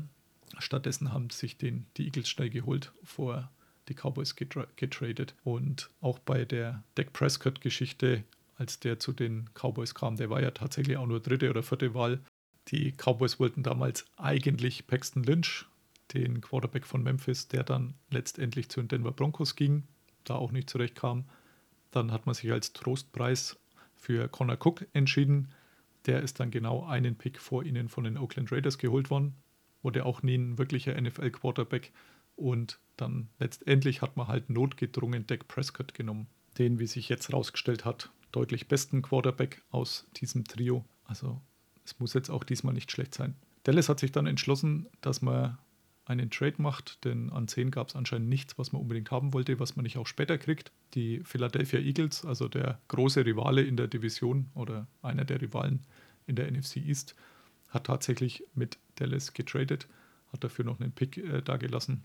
stattdessen 0.58 1.12
haben 1.12 1.30
sich 1.30 1.56
den, 1.56 1.86
die 1.96 2.04
Eagles 2.04 2.28
schnell 2.28 2.50
geholt 2.50 2.92
vor 3.02 3.50
die 3.88 3.94
Cowboys 3.94 4.36
getra 4.36 4.66
getradet. 4.76 5.34
Und 5.42 5.90
auch 6.00 6.18
bei 6.18 6.44
der 6.44 6.84
Dak 6.94 7.12
Prescott-Geschichte, 7.12 8.24
als 8.56 8.78
der 8.78 8.98
zu 8.98 9.12
den 9.12 9.48
Cowboys 9.54 9.94
kam, 9.94 10.16
der 10.16 10.30
war 10.30 10.42
ja 10.42 10.50
tatsächlich 10.50 10.98
auch 10.98 11.06
nur 11.06 11.20
dritte 11.20 11.50
oder 11.50 11.62
vierte 11.62 11.94
Wahl. 11.94 12.20
Die 12.68 12.92
Cowboys 12.92 13.40
wollten 13.40 13.62
damals 13.62 14.04
eigentlich 14.16 14.86
Paxton 14.86 15.24
Lynch, 15.24 15.66
den 16.14 16.40
Quarterback 16.40 16.86
von 16.86 17.02
Memphis, 17.02 17.48
der 17.48 17.64
dann 17.64 17.94
letztendlich 18.10 18.68
zu 18.68 18.80
den 18.80 18.88
Denver 18.88 19.12
Broncos 19.12 19.56
ging, 19.56 19.84
da 20.24 20.34
auch 20.34 20.52
nicht 20.52 20.70
zurechtkam. 20.70 21.24
Dann 21.90 22.12
hat 22.12 22.26
man 22.26 22.34
sich 22.34 22.50
als 22.52 22.72
Trostpreis 22.72 23.58
für 23.94 24.28
Connor 24.28 24.58
Cook 24.60 24.86
entschieden. 24.92 25.48
Der 26.06 26.22
ist 26.22 26.40
dann 26.40 26.50
genau 26.50 26.84
einen 26.84 27.16
Pick 27.16 27.40
vor 27.40 27.64
ihnen 27.64 27.88
von 27.88 28.04
den 28.04 28.18
Oakland 28.18 28.50
Raiders 28.50 28.78
geholt 28.78 29.10
worden. 29.10 29.34
Wurde 29.82 30.04
auch 30.04 30.22
nie 30.22 30.36
ein 30.36 30.58
wirklicher 30.58 31.00
NFL-Quarterback. 31.00 31.92
Und 32.36 32.78
dann 32.96 33.28
letztendlich 33.38 34.02
hat 34.02 34.16
man 34.16 34.28
halt 34.28 34.50
notgedrungen 34.50 35.26
Dak 35.26 35.48
Prescott 35.48 35.94
genommen. 35.94 36.26
Den, 36.58 36.78
wie 36.78 36.86
sich 36.86 37.08
jetzt 37.08 37.28
herausgestellt 37.28 37.84
hat, 37.84 38.10
deutlich 38.32 38.68
besten 38.68 39.02
Quarterback 39.02 39.62
aus 39.70 40.06
diesem 40.16 40.44
Trio. 40.44 40.84
Also 41.04 41.40
es 41.84 41.98
muss 41.98 42.14
jetzt 42.14 42.30
auch 42.30 42.44
diesmal 42.44 42.74
nicht 42.74 42.90
schlecht 42.90 43.14
sein. 43.14 43.34
Dallas 43.64 43.88
hat 43.88 44.00
sich 44.00 44.12
dann 44.12 44.26
entschlossen, 44.26 44.88
dass 45.00 45.22
man 45.22 45.58
einen 46.04 46.30
Trade 46.30 46.56
macht, 46.58 47.04
denn 47.04 47.30
an 47.30 47.48
10 47.48 47.70
gab 47.70 47.88
es 47.88 47.96
anscheinend 47.96 48.28
nichts, 48.28 48.58
was 48.58 48.72
man 48.72 48.82
unbedingt 48.82 49.10
haben 49.10 49.32
wollte, 49.32 49.60
was 49.60 49.76
man 49.76 49.84
nicht 49.84 49.98
auch 49.98 50.06
später 50.06 50.36
kriegt. 50.38 50.72
Die 50.94 51.20
Philadelphia 51.24 51.80
Eagles, 51.80 52.24
also 52.24 52.48
der 52.48 52.80
große 52.88 53.24
Rivale 53.24 53.62
in 53.62 53.76
der 53.76 53.86
Division 53.86 54.50
oder 54.54 54.86
einer 55.00 55.24
der 55.24 55.40
Rivalen 55.40 55.80
in 56.26 56.36
der 56.36 56.50
NFC 56.50 56.76
East, 56.78 57.14
hat 57.68 57.84
tatsächlich 57.84 58.44
mit 58.54 58.78
Dallas 58.96 59.32
getradet, 59.32 59.86
hat 60.32 60.44
dafür 60.44 60.64
noch 60.64 60.80
einen 60.80 60.92
Pick 60.92 61.16
äh, 61.18 61.40
dagelassen. 61.40 62.02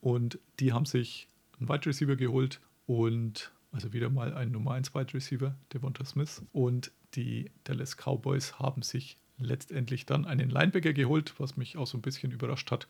Und 0.00 0.38
die 0.60 0.72
haben 0.72 0.86
sich 0.86 1.28
einen 1.58 1.68
Wide 1.68 1.86
Receiver 1.86 2.16
geholt 2.16 2.60
und 2.86 3.52
also 3.72 3.92
wieder 3.92 4.10
mal 4.10 4.34
ein 4.34 4.52
Nummer 4.52 4.72
1 4.72 4.94
Wide 4.94 5.14
Receiver, 5.14 5.54
Devonta 5.72 6.04
Smith. 6.04 6.42
Und 6.52 6.92
die 7.14 7.50
Dallas 7.64 7.96
Cowboys 7.96 8.58
haben 8.58 8.82
sich 8.82 9.18
letztendlich 9.38 10.06
dann 10.06 10.24
einen 10.24 10.50
Linebacker 10.50 10.92
geholt, 10.92 11.34
was 11.38 11.56
mich 11.56 11.76
auch 11.76 11.86
so 11.86 11.98
ein 11.98 12.02
bisschen 12.02 12.32
überrascht 12.32 12.70
hat. 12.70 12.88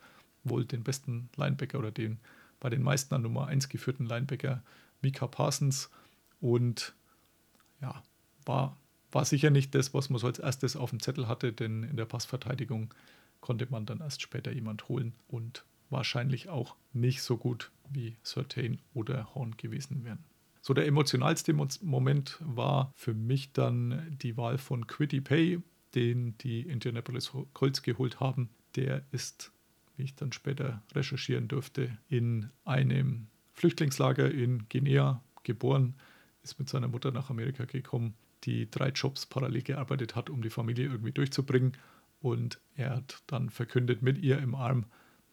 Wohl 0.51 0.65
den 0.65 0.83
besten 0.83 1.29
Linebacker 1.37 1.79
oder 1.79 1.91
den 1.91 2.19
bei 2.61 2.71
den 2.71 2.83
meisten 2.83 3.15
an 3.15 3.23
Nummer 3.23 3.47
1 3.47 3.69
geführten 3.69 4.07
Linebacker 4.07 4.63
Mika 5.01 5.27
Parsons. 5.27 5.91
Und 6.41 6.95
ja, 7.81 8.03
war, 8.45 8.77
war 9.13 9.25
sicher 9.25 9.51
nicht 9.51 9.75
das, 9.75 9.95
was 9.95 10.11
man 10.11 10.19
so 10.19 10.27
als 10.27 10.39
erstes 10.39 10.77
auf 10.77 10.91
dem 10.91 11.01
Zettel 11.01 11.29
hatte, 11.29 11.53
denn 11.53 11.83
in 11.85 11.97
der 11.97 12.07
Passverteidigung 12.07 12.93
konnte 13.41 13.67
man 13.71 13.87
dann 13.87 14.01
erst 14.01 14.23
später 14.23 14.53
jemand 14.53 14.89
holen 14.89 15.13
und 15.29 15.65
wahrscheinlich 15.91 16.49
auch 16.49 16.77
nicht 16.93 17.23
so 17.23 17.37
gut 17.37 17.71
wie 17.91 18.17
Certain 18.25 18.81
oder 18.95 19.35
Horn 19.35 19.57
gewesen 19.57 20.05
wären. 20.05 20.25
So 20.61 20.75
der 20.75 20.87
emotionalste 20.87 21.55
Moment 21.55 22.39
war 22.41 22.93
für 22.95 23.15
mich 23.15 23.53
dann 23.53 24.19
die 24.21 24.37
Wahl 24.37 24.59
von 24.59 24.87
Quiddy 24.87 25.21
Pay, 25.21 25.63
den 25.95 26.37
die 26.39 26.61
Indianapolis 26.61 27.33
Colts 27.55 27.83
geholt 27.83 28.21
haben. 28.21 28.51
Der 28.77 29.03
ist, 29.11 29.51
wie 29.99 30.05
ich 30.05 30.15
dann 30.15 30.33
später 30.33 30.83
recherchieren 30.95 31.49
durfte, 31.49 31.99
in 32.09 32.49
einem 32.65 33.27
Flüchtlingslager 33.53 34.31
in 34.31 34.69
Guinea 34.69 35.23
geboren, 35.43 35.95
ist 36.43 36.59
mit 36.59 36.69
seiner 36.69 36.89
Mutter 36.89 37.11
nach 37.11 37.31
Amerika 37.31 37.65
gekommen, 37.65 38.15
die 38.45 38.71
drei 38.71 38.91
Jobs 38.91 39.27
parallel 39.27 39.63
gearbeitet 39.63 40.15
hat, 40.15 40.31
um 40.31 40.41
die 40.41 40.51
Familie 40.51 40.87
irgendwie 40.87 41.13
durchzubringen. 41.13 41.77
Und 42.21 42.61
er 42.77 42.97
hat 42.97 43.23
dann 43.27 43.51
verkündet 43.51 44.01
mit 44.01 44.19
ihr 44.19 44.39
im 44.39 44.55
Arm, 44.55 44.87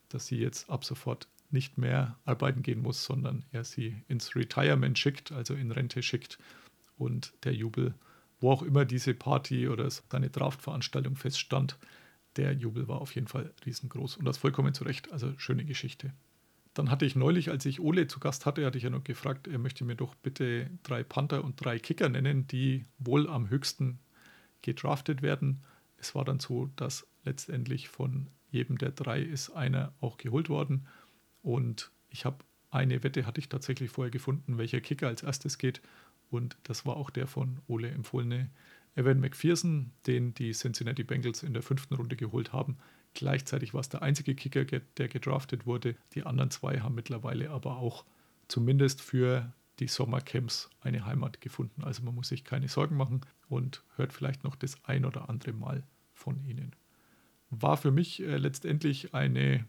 dass 0.09 0.25
sie 0.25 0.37
jetzt 0.37 0.69
ab 0.69 0.83
sofort 0.83 1.27
nicht 1.51 1.77
mehr 1.77 2.17
arbeiten 2.25 2.63
gehen 2.63 2.81
muss, 2.81 3.05
sondern 3.05 3.45
er 3.51 3.63
sie 3.63 4.03
ins 4.07 4.35
Retirement 4.35 4.97
schickt, 4.97 5.31
also 5.31 5.53
in 5.53 5.71
Rente 5.71 6.01
schickt. 6.01 6.39
Und 6.97 7.33
der 7.43 7.53
Jubel, 7.53 7.93
wo 8.39 8.51
auch 8.51 8.63
immer 8.63 8.85
diese 8.85 9.13
Party 9.13 9.67
oder 9.67 9.87
seine 9.89 10.31
Draftveranstaltung 10.31 11.15
feststand, 11.15 11.77
der 12.35 12.53
Jubel 12.53 12.87
war 12.87 13.01
auf 13.01 13.15
jeden 13.15 13.27
Fall 13.27 13.53
riesengroß 13.65 14.17
und 14.17 14.25
das 14.25 14.37
vollkommen 14.37 14.73
zu 14.73 14.83
Recht. 14.83 15.11
Also 15.11 15.33
schöne 15.37 15.65
Geschichte. 15.65 16.13
Dann 16.73 16.91
hatte 16.91 17.05
ich 17.05 17.15
neulich, 17.15 17.49
als 17.49 17.65
ich 17.65 17.79
Ole 17.79 18.07
zu 18.07 18.19
Gast 18.19 18.45
hatte, 18.45 18.65
hatte 18.65 18.77
ich 18.77 18.83
ja 18.83 18.89
noch 18.89 19.03
gefragt, 19.03 19.47
er 19.47 19.59
möchte 19.59 19.85
mir 19.85 19.95
doch 19.95 20.13
bitte 20.15 20.69
drei 20.83 21.03
Panther 21.03 21.43
und 21.43 21.63
drei 21.63 21.79
Kicker 21.79 22.09
nennen, 22.09 22.47
die 22.47 22.85
wohl 22.99 23.29
am 23.29 23.49
höchsten 23.49 23.99
gedraftet 24.61 25.21
werden. 25.21 25.63
Es 25.97 26.15
war 26.15 26.25
dann 26.25 26.41
so, 26.41 26.69
dass 26.75 27.07
letztendlich 27.23 27.87
von 27.87 28.27
jedem 28.51 28.77
der 28.77 28.91
drei 28.91 29.21
ist 29.21 29.51
einer 29.51 29.93
auch 30.01 30.17
geholt 30.17 30.49
worden. 30.49 30.87
Und 31.41 31.91
ich 32.09 32.25
habe 32.25 32.43
eine 32.71 33.03
Wette 33.03 33.25
hatte 33.25 33.39
ich 33.39 33.47
tatsächlich 33.47 33.91
vorher 33.91 34.11
gefunden, 34.11 34.57
welcher 34.57 34.81
Kicker 34.81 35.07
als 35.07 35.23
erstes 35.23 35.57
geht. 35.57 35.81
Und 36.29 36.57
das 36.63 36.85
war 36.85 36.97
auch 36.97 37.09
der 37.09 37.27
von 37.27 37.59
Ole 37.67 37.89
empfohlene 37.89 38.49
Evan 38.95 39.19
McPherson, 39.19 39.91
den 40.07 40.33
die 40.33 40.51
Cincinnati 40.51 41.03
Bengals 41.03 41.43
in 41.43 41.53
der 41.53 41.61
fünften 41.61 41.95
Runde 41.95 42.15
geholt 42.15 42.53
haben. 42.53 42.77
Gleichzeitig 43.13 43.73
war 43.73 43.81
es 43.81 43.89
der 43.89 44.01
einzige 44.01 44.35
Kicker, 44.35 44.65
der 44.65 45.07
gedraftet 45.07 45.65
wurde. 45.65 45.95
Die 46.13 46.23
anderen 46.23 46.51
zwei 46.51 46.79
haben 46.79 46.95
mittlerweile 46.95 47.49
aber 47.49 47.77
auch 47.77 48.05
zumindest 48.47 49.01
für 49.01 49.53
die 49.79 49.87
Sommercamps 49.87 50.69
eine 50.81 51.05
Heimat 51.05 51.41
gefunden. 51.41 51.83
Also 51.83 52.03
man 52.03 52.15
muss 52.15 52.29
sich 52.29 52.43
keine 52.43 52.67
Sorgen 52.67 52.95
machen 52.95 53.21
und 53.49 53.83
hört 53.95 54.13
vielleicht 54.13 54.43
noch 54.43 54.55
das 54.55 54.83
ein 54.85 55.05
oder 55.05 55.29
andere 55.29 55.53
Mal 55.53 55.83
von 56.13 56.43
ihnen. 56.43 56.75
War 57.49 57.77
für 57.77 57.91
mich 57.91 58.21
äh, 58.21 58.37
letztendlich 58.37 59.13
eine 59.13 59.65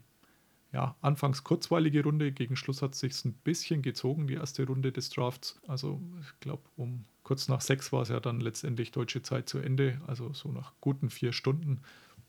ja, 0.73 0.95
anfangs 1.01 1.43
kurzweilige 1.43 2.03
Runde. 2.03 2.31
Gegen 2.31 2.55
Schluss 2.55 2.81
hat 2.81 2.93
es 2.93 2.99
sich 2.99 3.23
ein 3.25 3.33
bisschen 3.33 3.81
gezogen, 3.81 4.27
die 4.27 4.35
erste 4.35 4.65
Runde 4.65 4.91
des 4.91 5.09
Drafts. 5.09 5.59
Also 5.67 6.01
ich 6.21 6.39
glaube, 6.39 6.63
um 6.75 7.05
kurz 7.27 7.49
nach 7.49 7.59
sechs 7.59 7.91
war 7.91 8.03
es 8.03 8.09
ja 8.09 8.21
dann 8.21 8.39
letztendlich 8.39 8.91
deutsche 8.91 9.21
Zeit 9.21 9.49
zu 9.49 9.59
Ende. 9.59 9.99
Also 10.07 10.31
so 10.31 10.51
nach 10.51 10.71
guten 10.79 11.09
vier 11.09 11.33
Stunden, 11.33 11.81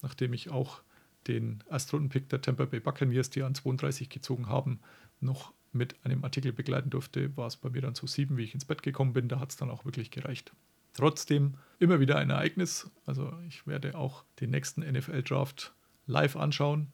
nachdem 0.03 0.33
ich 0.33 0.51
auch 0.51 0.83
den 1.29 1.63
Erstrundenpick 1.71 2.29
der 2.29 2.43
Tampa 2.43 2.65
Bay 2.65 2.81
Buccaneers, 2.81 3.31
die 3.31 3.43
an 3.43 3.55
32 3.55 4.09
gezogen 4.09 4.49
haben, 4.49 4.81
noch 5.21 5.53
mit 5.73 5.95
einem 6.05 6.25
Artikel 6.25 6.53
begleiten 6.53 6.91
durfte, 6.91 7.37
war 7.37 7.47
es 7.47 7.57
bei 7.57 7.71
mir 7.71 7.83
dann 7.83 7.95
so 7.95 8.07
sieben, 8.07 8.37
wie 8.37 8.43
ich 8.43 8.55
ins 8.55 8.65
Bett 8.65 8.83
gekommen 8.83 9.13
bin. 9.13 9.29
Da 9.29 9.39
hat 9.39 9.51
es 9.51 9.57
dann 9.57 9.71
auch 9.71 9.85
wirklich 9.85 10.11
gereicht. 10.11 10.53
Trotzdem 10.95 11.55
immer 11.79 12.01
wieder 12.01 12.17
ein 12.17 12.31
Ereignis. 12.31 12.91
Also 13.07 13.33
ich 13.47 13.67
werde 13.67 13.97
auch 13.97 14.25
den 14.41 14.51
nächsten 14.51 14.81
NFL-Draft 14.81 15.73
live 16.07 16.37
anschauen 16.37 16.89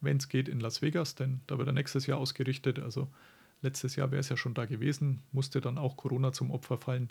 wenn 0.00 0.16
es 0.16 0.28
geht, 0.28 0.48
in 0.48 0.60
Las 0.60 0.82
Vegas, 0.82 1.14
denn 1.14 1.40
da 1.46 1.58
wird 1.58 1.68
er 1.68 1.72
nächstes 1.72 2.06
Jahr 2.06 2.18
ausgerichtet. 2.18 2.78
Also 2.78 3.08
letztes 3.62 3.96
Jahr 3.96 4.10
wäre 4.10 4.20
es 4.20 4.28
ja 4.28 4.36
schon 4.36 4.54
da 4.54 4.64
gewesen, 4.64 5.22
musste 5.32 5.60
dann 5.60 5.78
auch 5.78 5.96
Corona 5.96 6.32
zum 6.32 6.50
Opfer 6.50 6.78
fallen. 6.78 7.10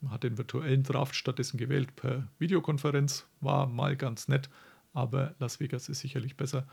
Man 0.00 0.12
hat 0.12 0.22
den 0.22 0.38
virtuellen 0.38 0.82
Draft 0.82 1.14
stattdessen 1.14 1.58
gewählt 1.58 1.96
per 1.96 2.28
Videokonferenz, 2.38 3.26
war 3.40 3.66
mal 3.66 3.96
ganz 3.96 4.28
nett, 4.28 4.48
aber 4.92 5.34
Las 5.38 5.60
Vegas 5.60 5.88
ist 5.88 6.00
sicherlich 6.00 6.36
besser. 6.36 6.66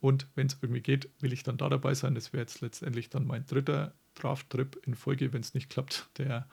Und 0.00 0.26
wenn 0.34 0.48
es 0.48 0.58
irgendwie 0.60 0.82
geht, 0.82 1.08
will 1.20 1.32
ich 1.32 1.44
dann 1.44 1.56
da 1.56 1.68
dabei 1.68 1.94
sein. 1.94 2.14
Das 2.14 2.32
wäre 2.32 2.42
jetzt 2.42 2.60
letztendlich 2.60 3.08
dann 3.08 3.26
mein 3.26 3.46
dritter 3.46 3.94
Draft-Trip 4.16 4.76
in 4.84 4.94
Folge, 4.94 5.32
wenn 5.32 5.40
es 5.40 5.54
nicht 5.54 5.70
klappt. 5.70 6.08
Der, 6.18 6.46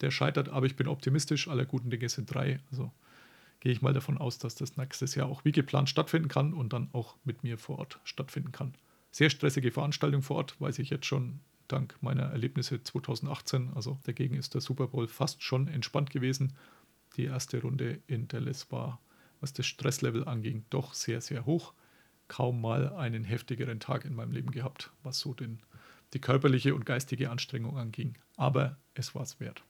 der 0.00 0.10
scheitert, 0.10 0.48
aber 0.48 0.66
ich 0.66 0.76
bin 0.76 0.88
optimistisch. 0.88 1.46
Aller 1.46 1.66
guten 1.66 1.90
Dinge 1.90 2.08
sind 2.08 2.34
drei. 2.34 2.58
Also 2.70 2.90
gehe 3.60 3.70
ich 3.70 3.80
mal 3.80 3.92
davon 3.92 4.18
aus, 4.18 4.38
dass 4.38 4.56
das 4.56 4.76
nächstes 4.76 5.14
Jahr 5.14 5.28
auch 5.28 5.44
wie 5.44 5.52
geplant 5.52 5.88
stattfinden 5.88 6.28
kann 6.28 6.52
und 6.52 6.72
dann 6.72 6.88
auch 6.92 7.16
mit 7.24 7.44
mir 7.44 7.58
vor 7.58 7.78
Ort 7.78 8.00
stattfinden 8.02 8.50
kann. 8.50 8.74
Sehr 9.12 9.30
stressige 9.30 9.70
Veranstaltung 9.70 10.22
vor 10.22 10.36
Ort, 10.36 10.60
weiß 10.60 10.78
ich 10.78 10.90
jetzt 10.90 11.06
schon 11.06 11.40
dank 11.68 11.96
meiner 12.00 12.24
Erlebnisse 12.24 12.82
2018. 12.82 13.72
Also 13.74 13.98
dagegen 14.04 14.36
ist 14.36 14.54
der 14.54 14.60
Super 14.60 14.88
Bowl 14.88 15.08
fast 15.08 15.42
schon 15.42 15.68
entspannt 15.68 16.10
gewesen. 16.10 16.54
Die 17.16 17.24
erste 17.24 17.60
Runde 17.60 18.00
in 18.06 18.28
Dallas 18.28 18.70
war, 18.70 19.00
was 19.40 19.52
das 19.52 19.66
Stresslevel 19.66 20.26
anging, 20.26 20.64
doch 20.70 20.94
sehr, 20.94 21.20
sehr 21.20 21.46
hoch. 21.46 21.72
Kaum 22.28 22.60
mal 22.60 22.92
einen 22.94 23.24
heftigeren 23.24 23.80
Tag 23.80 24.04
in 24.04 24.14
meinem 24.14 24.32
Leben 24.32 24.50
gehabt, 24.50 24.90
was 25.02 25.20
so 25.20 25.32
den, 25.32 25.60
die 26.12 26.20
körperliche 26.20 26.74
und 26.74 26.86
geistige 26.86 27.30
Anstrengung 27.30 27.78
anging. 27.78 28.18
Aber 28.36 28.76
es 28.94 29.14
war 29.14 29.22
es 29.22 29.40
wert. 29.40 29.62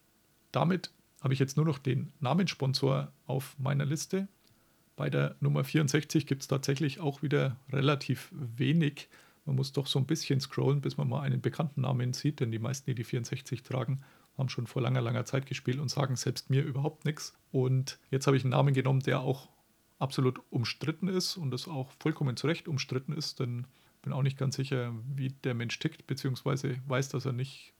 Damit 0.52 0.90
habe 1.20 1.34
ich 1.34 1.40
jetzt 1.40 1.56
nur 1.56 1.66
noch 1.66 1.78
den 1.78 2.12
Namenssponsor 2.20 3.12
auf 3.26 3.58
meiner 3.58 3.84
Liste. 3.84 4.28
Bei 4.96 5.10
der 5.10 5.36
Nummer 5.40 5.64
64 5.64 6.26
gibt 6.26 6.42
es 6.42 6.48
tatsächlich 6.48 7.00
auch 7.00 7.22
wieder 7.22 7.56
relativ 7.70 8.30
wenig. 8.32 9.08
Man 9.46 9.56
muss 9.56 9.72
doch 9.72 9.86
so 9.86 9.98
ein 9.98 10.06
bisschen 10.06 10.40
scrollen, 10.40 10.80
bis 10.80 10.96
man 10.96 11.08
mal 11.08 11.22
einen 11.22 11.40
bekannten 11.40 11.82
Namen 11.82 12.12
sieht, 12.12 12.40
denn 12.40 12.50
die 12.50 12.58
meisten, 12.58 12.90
die 12.90 12.94
die 12.94 13.04
64 13.04 13.62
tragen, 13.62 14.02
haben 14.36 14.48
schon 14.48 14.66
vor 14.66 14.82
langer, 14.82 15.00
langer 15.00 15.24
Zeit 15.24 15.46
gespielt 15.46 15.78
und 15.78 15.88
sagen 15.88 16.16
selbst 16.16 16.50
mir 16.50 16.62
überhaupt 16.62 17.04
nichts. 17.04 17.34
Und 17.52 17.98
jetzt 18.10 18.26
habe 18.26 18.36
ich 18.36 18.44
einen 18.44 18.50
Namen 18.50 18.74
genommen, 18.74 19.00
der 19.00 19.20
auch 19.20 19.48
absolut 19.98 20.40
umstritten 20.50 21.08
ist 21.08 21.36
und 21.36 21.50
das 21.50 21.68
auch 21.68 21.90
vollkommen 22.00 22.36
zu 22.36 22.46
Recht 22.46 22.68
umstritten 22.68 23.12
ist, 23.12 23.40
denn 23.40 23.66
bin 24.02 24.12
auch 24.12 24.22
nicht 24.22 24.38
ganz 24.38 24.56
sicher, 24.56 24.94
wie 25.14 25.30
der 25.30 25.54
Mensch 25.54 25.78
tickt, 25.78 26.06
beziehungsweise 26.06 26.76
weiß, 26.86 27.08
dass 27.08 27.24
er 27.24 27.32
nicht 27.32 27.72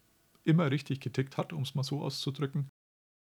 immer 0.45 0.71
richtig 0.71 1.01
getickt 1.01 1.37
hat, 1.37 1.53
um 1.53 1.63
es 1.63 1.75
mal 1.75 1.83
so 1.83 2.03
auszudrücken. 2.03 2.69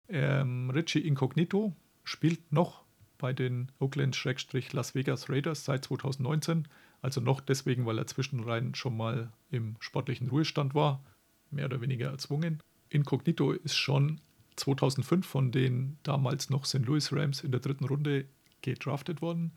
Ähm, 0.07 0.69
Richie 0.69 0.99
Incognito 0.99 1.75
spielt 2.03 2.51
noch 2.51 2.85
bei 3.17 3.33
den 3.33 3.71
Oakland-Las 3.79 4.95
Vegas 4.95 5.29
Raiders 5.29 5.65
seit 5.65 5.85
2019. 5.85 6.67
Also 7.05 7.21
noch 7.21 7.39
deswegen, 7.39 7.85
weil 7.85 7.99
er 7.99 8.07
zwischenrein 8.07 8.73
schon 8.73 8.97
mal 8.97 9.31
im 9.51 9.75
sportlichen 9.79 10.27
Ruhestand 10.27 10.73
war, 10.73 11.03
mehr 11.51 11.65
oder 11.65 11.79
weniger 11.79 12.09
erzwungen. 12.09 12.63
Incognito 12.89 13.51
ist 13.51 13.75
schon 13.75 14.21
2005 14.55 15.23
von 15.23 15.51
den 15.51 15.99
damals 16.01 16.49
noch 16.49 16.65
St. 16.65 16.79
Louis 16.79 17.13
Rams 17.13 17.41
in 17.41 17.51
der 17.51 17.59
dritten 17.59 17.85
Runde 17.85 18.25
gedraftet 18.63 19.21
worden. 19.21 19.51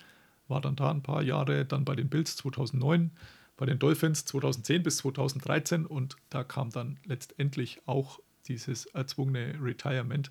war 0.46 0.60
dann 0.60 0.76
da 0.76 0.90
ein 0.90 1.02
paar 1.02 1.22
Jahre, 1.22 1.64
dann 1.64 1.86
bei 1.86 1.96
den 1.96 2.10
Bills 2.10 2.36
2009, 2.36 3.12
bei 3.56 3.64
den 3.64 3.78
Dolphins 3.78 4.26
2010 4.26 4.82
bis 4.82 4.98
2013 4.98 5.86
und 5.86 6.16
da 6.28 6.44
kam 6.44 6.68
dann 6.68 6.98
letztendlich 7.06 7.80
auch 7.86 8.20
dieses 8.46 8.84
erzwungene 8.84 9.54
Retirement, 9.58 10.30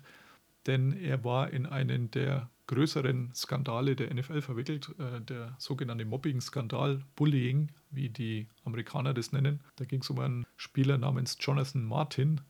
denn 0.66 0.92
er 0.92 1.24
war 1.24 1.50
in 1.50 1.66
einen 1.66 2.12
der 2.12 2.48
größeren 2.68 3.32
Skandale 3.34 3.96
der 3.96 4.14
NFL 4.14 4.40
verwickelt, 4.42 4.94
äh, 4.98 5.20
der 5.20 5.56
sogenannte 5.58 6.04
Mobbing-Skandal, 6.04 7.02
Bullying, 7.16 7.72
wie 7.90 8.08
die 8.08 8.46
Amerikaner 8.64 9.12
das 9.12 9.32
nennen. 9.32 9.60
Da 9.76 9.84
ging 9.84 10.02
es 10.02 10.10
um 10.10 10.20
einen 10.20 10.46
Spieler 10.56 10.98
namens 10.98 11.36
Jonathan 11.40 11.84
Martin, 11.84 12.40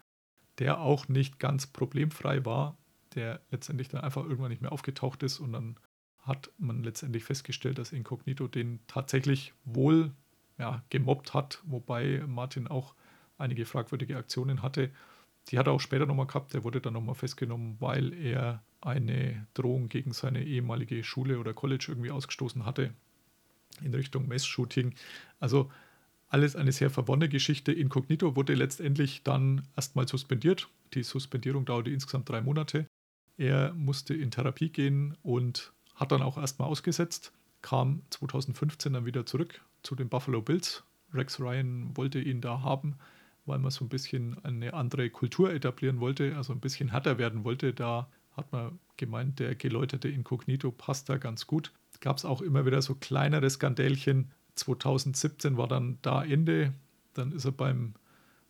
der 0.59 0.81
auch 0.81 1.09
nicht 1.09 1.39
ganz 1.39 1.67
problemfrei 1.67 2.45
war, 2.45 2.77
der 3.15 3.41
letztendlich 3.51 3.89
dann 3.89 4.03
einfach 4.03 4.25
irgendwann 4.25 4.51
nicht 4.51 4.61
mehr 4.63 4.73
aufgetaucht 4.73 5.23
ist 5.23 5.39
und 5.39 5.53
dann 5.53 5.77
hat 6.21 6.51
man 6.59 6.83
letztendlich 6.83 7.25
festgestellt, 7.25 7.79
dass 7.79 7.93
Incognito 7.93 8.49
den 8.49 8.81
tatsächlich 8.87 9.55
wohl 9.65 10.13
ja, 10.59 10.83
gemobbt 10.91 11.33
hat, 11.33 11.63
wobei 11.65 12.23
Martin 12.27 12.67
auch 12.67 12.95
einige 13.39 13.65
fragwürdige 13.65 14.17
Aktionen 14.17 14.63
hatte. 14.63 14.91
Die 15.49 15.59
hat 15.59 15.69
er 15.69 15.73
auch 15.73 15.81
später 15.81 16.05
nochmal 16.05 16.27
gehabt. 16.27 16.53
Der 16.53 16.65
wurde 16.65 16.81
dann 16.81 16.93
nochmal 16.93 17.15
festgenommen, 17.15 17.77
weil 17.79 18.13
er 18.13 18.63
eine 18.81 19.47
Drohung 19.55 19.89
gegen 19.89 20.13
seine 20.13 20.45
ehemalige 20.45 21.03
Schule 21.05 21.39
oder 21.39 21.55
College 21.55 21.87
irgendwie 21.89 22.11
ausgestoßen 22.11 22.65
hatte 22.65 22.93
in 23.83 23.95
Richtung 23.95 24.29
Mess-Shooting. 24.29 24.95
Also 25.41 25.71
alles 26.29 26.57
eine 26.57 26.73
sehr 26.73 26.91
verwonnene 26.91 27.29
Geschichte. 27.29 27.73
Incognito 27.73 28.37
wurde 28.37 28.55
letztendlich 28.55 29.23
dann 29.23 29.67
erstmal 29.77 30.07
suspendiert. 30.07 30.69
Die 30.95 31.03
Suspendierung 31.03 31.65
dauerte 31.65 31.91
insgesamt 31.91 32.29
drei 32.29 32.41
Monate. 32.41 32.87
Er 33.37 33.73
musste 33.73 34.15
in 34.15 34.31
Therapie 34.31 34.71
gehen 34.71 35.17
und 35.23 35.73
hat 35.95 36.13
dann 36.13 36.23
auch 36.23 36.39
erstmal 36.39 36.69
ausgesetzt, 36.69 37.33
kam 37.63 38.03
2015 38.11 38.93
dann 38.93 39.07
wieder 39.07 39.27
zurück 39.27 39.63
zu 39.83 39.95
den 39.95 40.09
Buffalo 40.09 40.43
Bills. 40.43 40.85
Rex 41.13 41.41
Ryan 41.41 41.97
wollte 41.97 42.21
ihn 42.21 42.41
da 42.41 42.63
haben, 42.63 42.97
weil 43.47 43.59
man 43.59 43.71
so 43.71 43.85
ein 43.85 43.89
bisschen 43.89 44.43
eine 44.45 44.75
andere 44.75 45.09
Kultur 45.11 45.53
etablieren 45.53 46.01
wollte, 46.01 46.37
also 46.37 46.53
ein 46.53 46.61
bisschen 46.61 46.91
härter 46.91 47.19
werden 47.19 47.45
wollte. 47.45 47.73
Da 47.73 48.09
hat 48.39 48.53
man 48.53 48.79
gemeint, 48.97 49.39
der 49.39 49.55
geläuterte 49.55 50.09
Inkognito 50.09 50.71
passt 50.71 51.09
da 51.09 51.19
ganz 51.19 51.47
gut. 51.47 51.73
Gab 52.01 52.17
es 52.17 52.25
auch 52.25 52.41
immer 52.41 52.65
wieder 52.65 52.81
so 52.81 52.95
kleinere 52.95 53.49
Skandälchen. 53.51 54.31
2017 54.55 55.57
war 55.57 55.69
dann 55.69 55.99
da 56.03 56.25
Ende. 56.25 56.73
Dann 57.15 57.33
ist 57.33 57.45
er 57.45 57.53
beim 57.53 57.95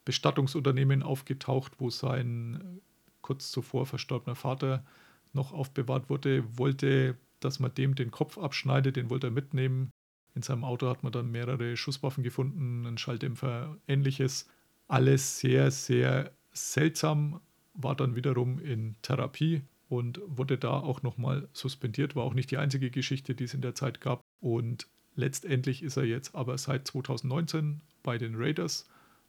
Bestattungsunternehmen 0.05 1.03
aufgetaucht, 1.03 1.73
wo 1.79 1.91
sein 1.91 2.81
kurz 3.23 3.51
zuvor 3.51 3.87
verstorbener 3.87 4.37
Vater 4.37 4.85
noch 5.33 5.53
aufbewahrt 5.53 6.09
wurde, 6.09 6.45
wollte, 6.57 7.17
dass 7.41 7.61
man 7.61 7.75
dem 7.75 7.95
den 7.95 8.11
Kopf 8.11 8.39
abschneidet, 8.39 8.97
den 8.97 9.11
wollte 9.11 9.29
er 9.29 9.33
mitnehmen. 9.33 9.91
In 10.35 10.43
seinem 10.43 10.65
Auto 10.65 10.89
hat 10.89 11.03
man 11.03 11.13
dann 11.13 11.31
mehrere 11.31 11.77
Schusswaffen 11.77 12.23
gefunden, 12.23 12.87
einen 12.87 12.99
Schalldämpfer, 12.99 13.77
ähnliches. 13.87 14.49
Alles 14.87 15.41
sehr, 15.41 15.71
sehr 15.71 16.33
seltsam, 16.53 17.41
war 17.75 17.95
dann 17.95 18.17
wiederum 18.17 18.59
in 18.59 18.97
Therapie 19.03 19.63
und 19.89 20.21
wurde 20.27 20.59
da 20.59 20.79
auch 20.81 21.03
nochmal 21.03 21.49
suspendiert. 21.53 22.15
War 22.15 22.25
auch 22.25 22.35
nicht 22.35 22.51
die 22.51 22.59
einzige 22.59 22.91
Geschichte, 22.91 23.35
die 23.35 23.45
es 23.45 23.55
in 23.55 23.63
der 23.63 23.75
Zeit 23.75 24.01
gab. 24.01 24.21
Und 24.41 24.87
letztendlich 25.15 25.83
ist 25.83 25.97
er 25.97 26.05
jetzt 26.05 26.35
aber 26.35 26.59
seit 26.59 26.87
2019 26.87 27.81
bei 28.03 28.19
den 28.19 28.35
Raiders 28.37 28.89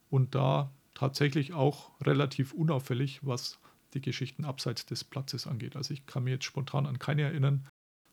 und 0.10 0.36
da 0.36 0.72
tatsächlich 0.94 1.54
auch 1.54 1.92
relativ 2.02 2.54
unauffällig, 2.54 3.26
was 3.26 3.60
die 3.94 4.02
Geschichten 4.02 4.46
abseits 4.46 4.86
des 4.86 5.04
Platzes 5.04 5.48
angeht. 5.48 5.76
Also 5.76 5.94
ich 5.94 6.06
kann 6.06 6.24
mir 6.24 6.32
jetzt 6.32 6.46
spontan 6.46 6.86
an 6.86 7.00
keine 7.00 7.24
erinnern. 7.24 7.68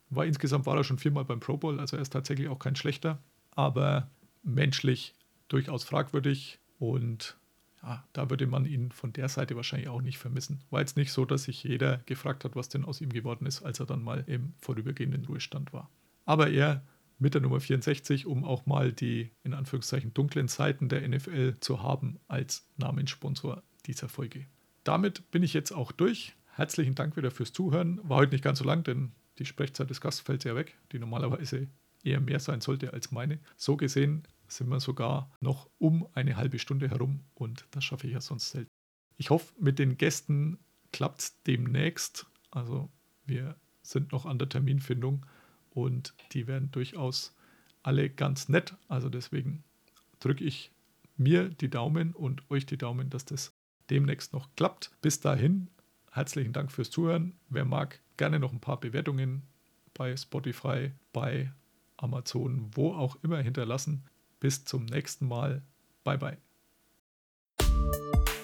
War 0.09 0.25
insgesamt 0.25 0.67
war 0.67 0.77
er 0.77 0.85
schon 0.85 0.99
viermal 0.99 1.25
beim 1.25 1.41
Pro 1.41 1.57
Bowl, 1.57 1.81
also 1.81 1.97
er 1.97 2.03
ist 2.03 2.13
tatsächlich 2.13 2.49
auch 2.49 2.61
kein 2.61 2.77
schlechter, 2.77 3.19
aber 3.51 4.09
menschlich 4.45 5.15
durchaus 5.49 5.85
fragwürdig 5.85 6.61
und 6.79 7.37
ja, 7.87 8.05
da 8.13 8.31
würde 8.31 8.47
man 8.47 8.67
ihn 8.67 8.91
von 8.91 9.13
der 9.13 9.29
Seite 9.29 9.57
wahrscheinlich 9.57 9.89
auch 9.89 10.03
nicht 10.03 10.19
vermissen. 10.19 10.61
War 10.71 10.81
jetzt 10.81 10.97
nicht 10.97 11.13
so, 11.13 11.25
dass 11.25 11.45
sich 11.45 11.63
jeder 11.63 11.99
gefragt 12.07 12.45
hat, 12.45 12.57
was 12.57 12.69
denn 12.69 12.85
aus 12.85 13.01
ihm 13.01 13.11
geworden 13.11 13.47
ist, 13.47 13.63
als 13.63 13.81
er 13.81 13.87
dann 13.87 14.03
mal 14.03 14.25
im 14.27 14.55
vorübergehenden 14.59 15.25
Ruhestand 15.25 15.73
war. 15.73 15.89
Aber 16.25 16.51
er 16.51 16.85
mit 17.19 17.35
der 17.35 17.41
Nummer 17.41 17.61
64, 17.61 18.27
um 18.27 18.45
auch 18.45 18.67
mal 18.67 18.93
die 18.93 19.31
in 19.45 19.55
Anführungszeichen 19.55 20.13
dunklen 20.13 20.49
Seiten 20.49 20.89
der 20.89 21.09
NFL 21.09 21.57
zu 21.61 21.83
haben 21.83 22.19
als 22.29 22.69
Namenssponsor 22.77 23.63
dieser 23.87 24.09
Folge 24.09 24.47
damit 24.87 25.31
bin 25.31 25.43
ich 25.43 25.53
jetzt 25.53 25.73
auch 25.73 25.93
durch. 25.93 26.35
Herzlichen 26.55 26.95
Dank 26.95 27.17
wieder 27.17 27.31
fürs 27.31 27.53
Zuhören. 27.53 28.01
War 28.05 28.19
heute 28.19 28.33
nicht 28.33 28.45
ganz 28.45 28.61
so 28.61 28.65
lang, 28.65 28.85
denn 28.85 29.13
die 29.39 29.45
Sprechzeit 29.45 29.91
des 29.91 30.01
Gastes 30.01 30.25
fällt 30.25 30.43
sehr 30.43 30.57
weg, 30.57 30.77
die 30.93 30.99
normalerweise 30.99 31.67
eher 32.03 32.21
mehr 32.21 32.41
sein 32.41 32.61
sollte 32.61 32.93
als 32.93 33.11
meine. 33.11 33.41
So 33.57 33.77
gesehen 33.77 34.23
sind 34.49 34.69
wir 34.69 34.81
sogar 34.81 35.31
noch 35.41 35.69
um 35.79 36.09
eine 36.15 36.37
halbe 36.37 36.59
Stunde 36.59 36.89
herum 36.89 37.25
und 37.35 37.67
das 37.71 37.85
schaffe 37.85 38.07
ich 38.07 38.13
ja 38.13 38.21
sonst 38.21 38.51
selten. 38.51 38.71
Ich 39.17 39.31
hoffe, 39.31 39.55
mit 39.59 39.79
den 39.79 39.97
Gästen 39.97 40.59
klappt 40.93 41.21
es 41.21 41.43
demnächst. 41.43 42.27
Also 42.51 42.91
wir 43.25 43.57
sind 43.83 44.13
noch 44.13 44.27
an 44.27 44.39
der 44.39 44.49
Terminfindung 44.49 45.27
und 45.71 46.15
die 46.33 46.47
werden 46.47 46.71
durchaus 46.71 47.35
alle 47.83 48.11
ganz 48.11 48.49
nett. 48.49 48.75
Also 48.89 49.09
deswegen 49.09 49.65
drücke 50.21 50.45
ich 50.45 50.73
mir 51.17 51.49
die 51.49 51.71
Daumen 51.71 52.13
und 52.13 52.51
euch 52.51 52.67
die 52.67 52.79
Daumen, 52.79 53.11
dass 53.11 53.25
das 53.25 53.53
demnächst 53.91 54.33
noch 54.33 54.49
klappt. 54.57 54.91
Bis 55.01 55.21
dahin, 55.21 55.69
herzlichen 56.13 56.53
Dank 56.53 56.73
fürs 56.73 56.91
Zuhören. 56.91 57.35
Wer 57.49 57.65
mag, 57.65 58.01
gerne 58.17 58.39
noch 58.39 58.53
ein 58.53 58.61
paar 58.61 58.81
Bewertungen 58.81 59.43
bei 59.95 60.17
Spotify, 60.17 60.93
bei 61.13 61.53
Amazon, 61.97 62.71
wo 62.75 62.93
auch 62.93 63.17
immer 63.23 63.39
hinterlassen. 63.39 64.05
Bis 64.41 64.65
zum 64.65 64.85
nächsten 64.87 65.29
Mal. 65.29 65.63
Bye 66.05 66.19
bye. 66.19 66.37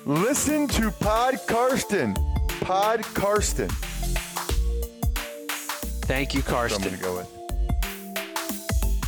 Listen 0.04 0.66
to 0.68 0.90
Pod 0.90 1.38
Karsten. 1.46 2.14
Pod 2.60 3.02
Karsten. 3.14 3.68
Thank 6.08 6.34
you, 6.34 6.40
I'm 6.40 6.46
Karsten. 6.46 6.82
to 6.90 6.96
go 6.96 7.16
with. 7.18 7.28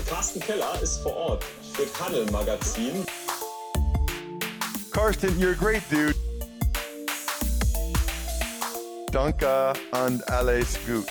Carsten 0.09 0.41
Keller 0.41 0.81
ist 0.81 0.99
vor 1.03 1.17
Ort 1.17 1.45
für 1.73 1.87
Paddel 1.87 2.31
Magazin. 2.31 3.05
Karsten, 4.93 5.37
you're 5.39 5.53
a 5.53 5.57
great 5.57 5.83
dude. 5.91 6.15
Danke 9.11 9.73
and 9.93 10.23
alles 10.31 10.79
gut. 10.87 11.09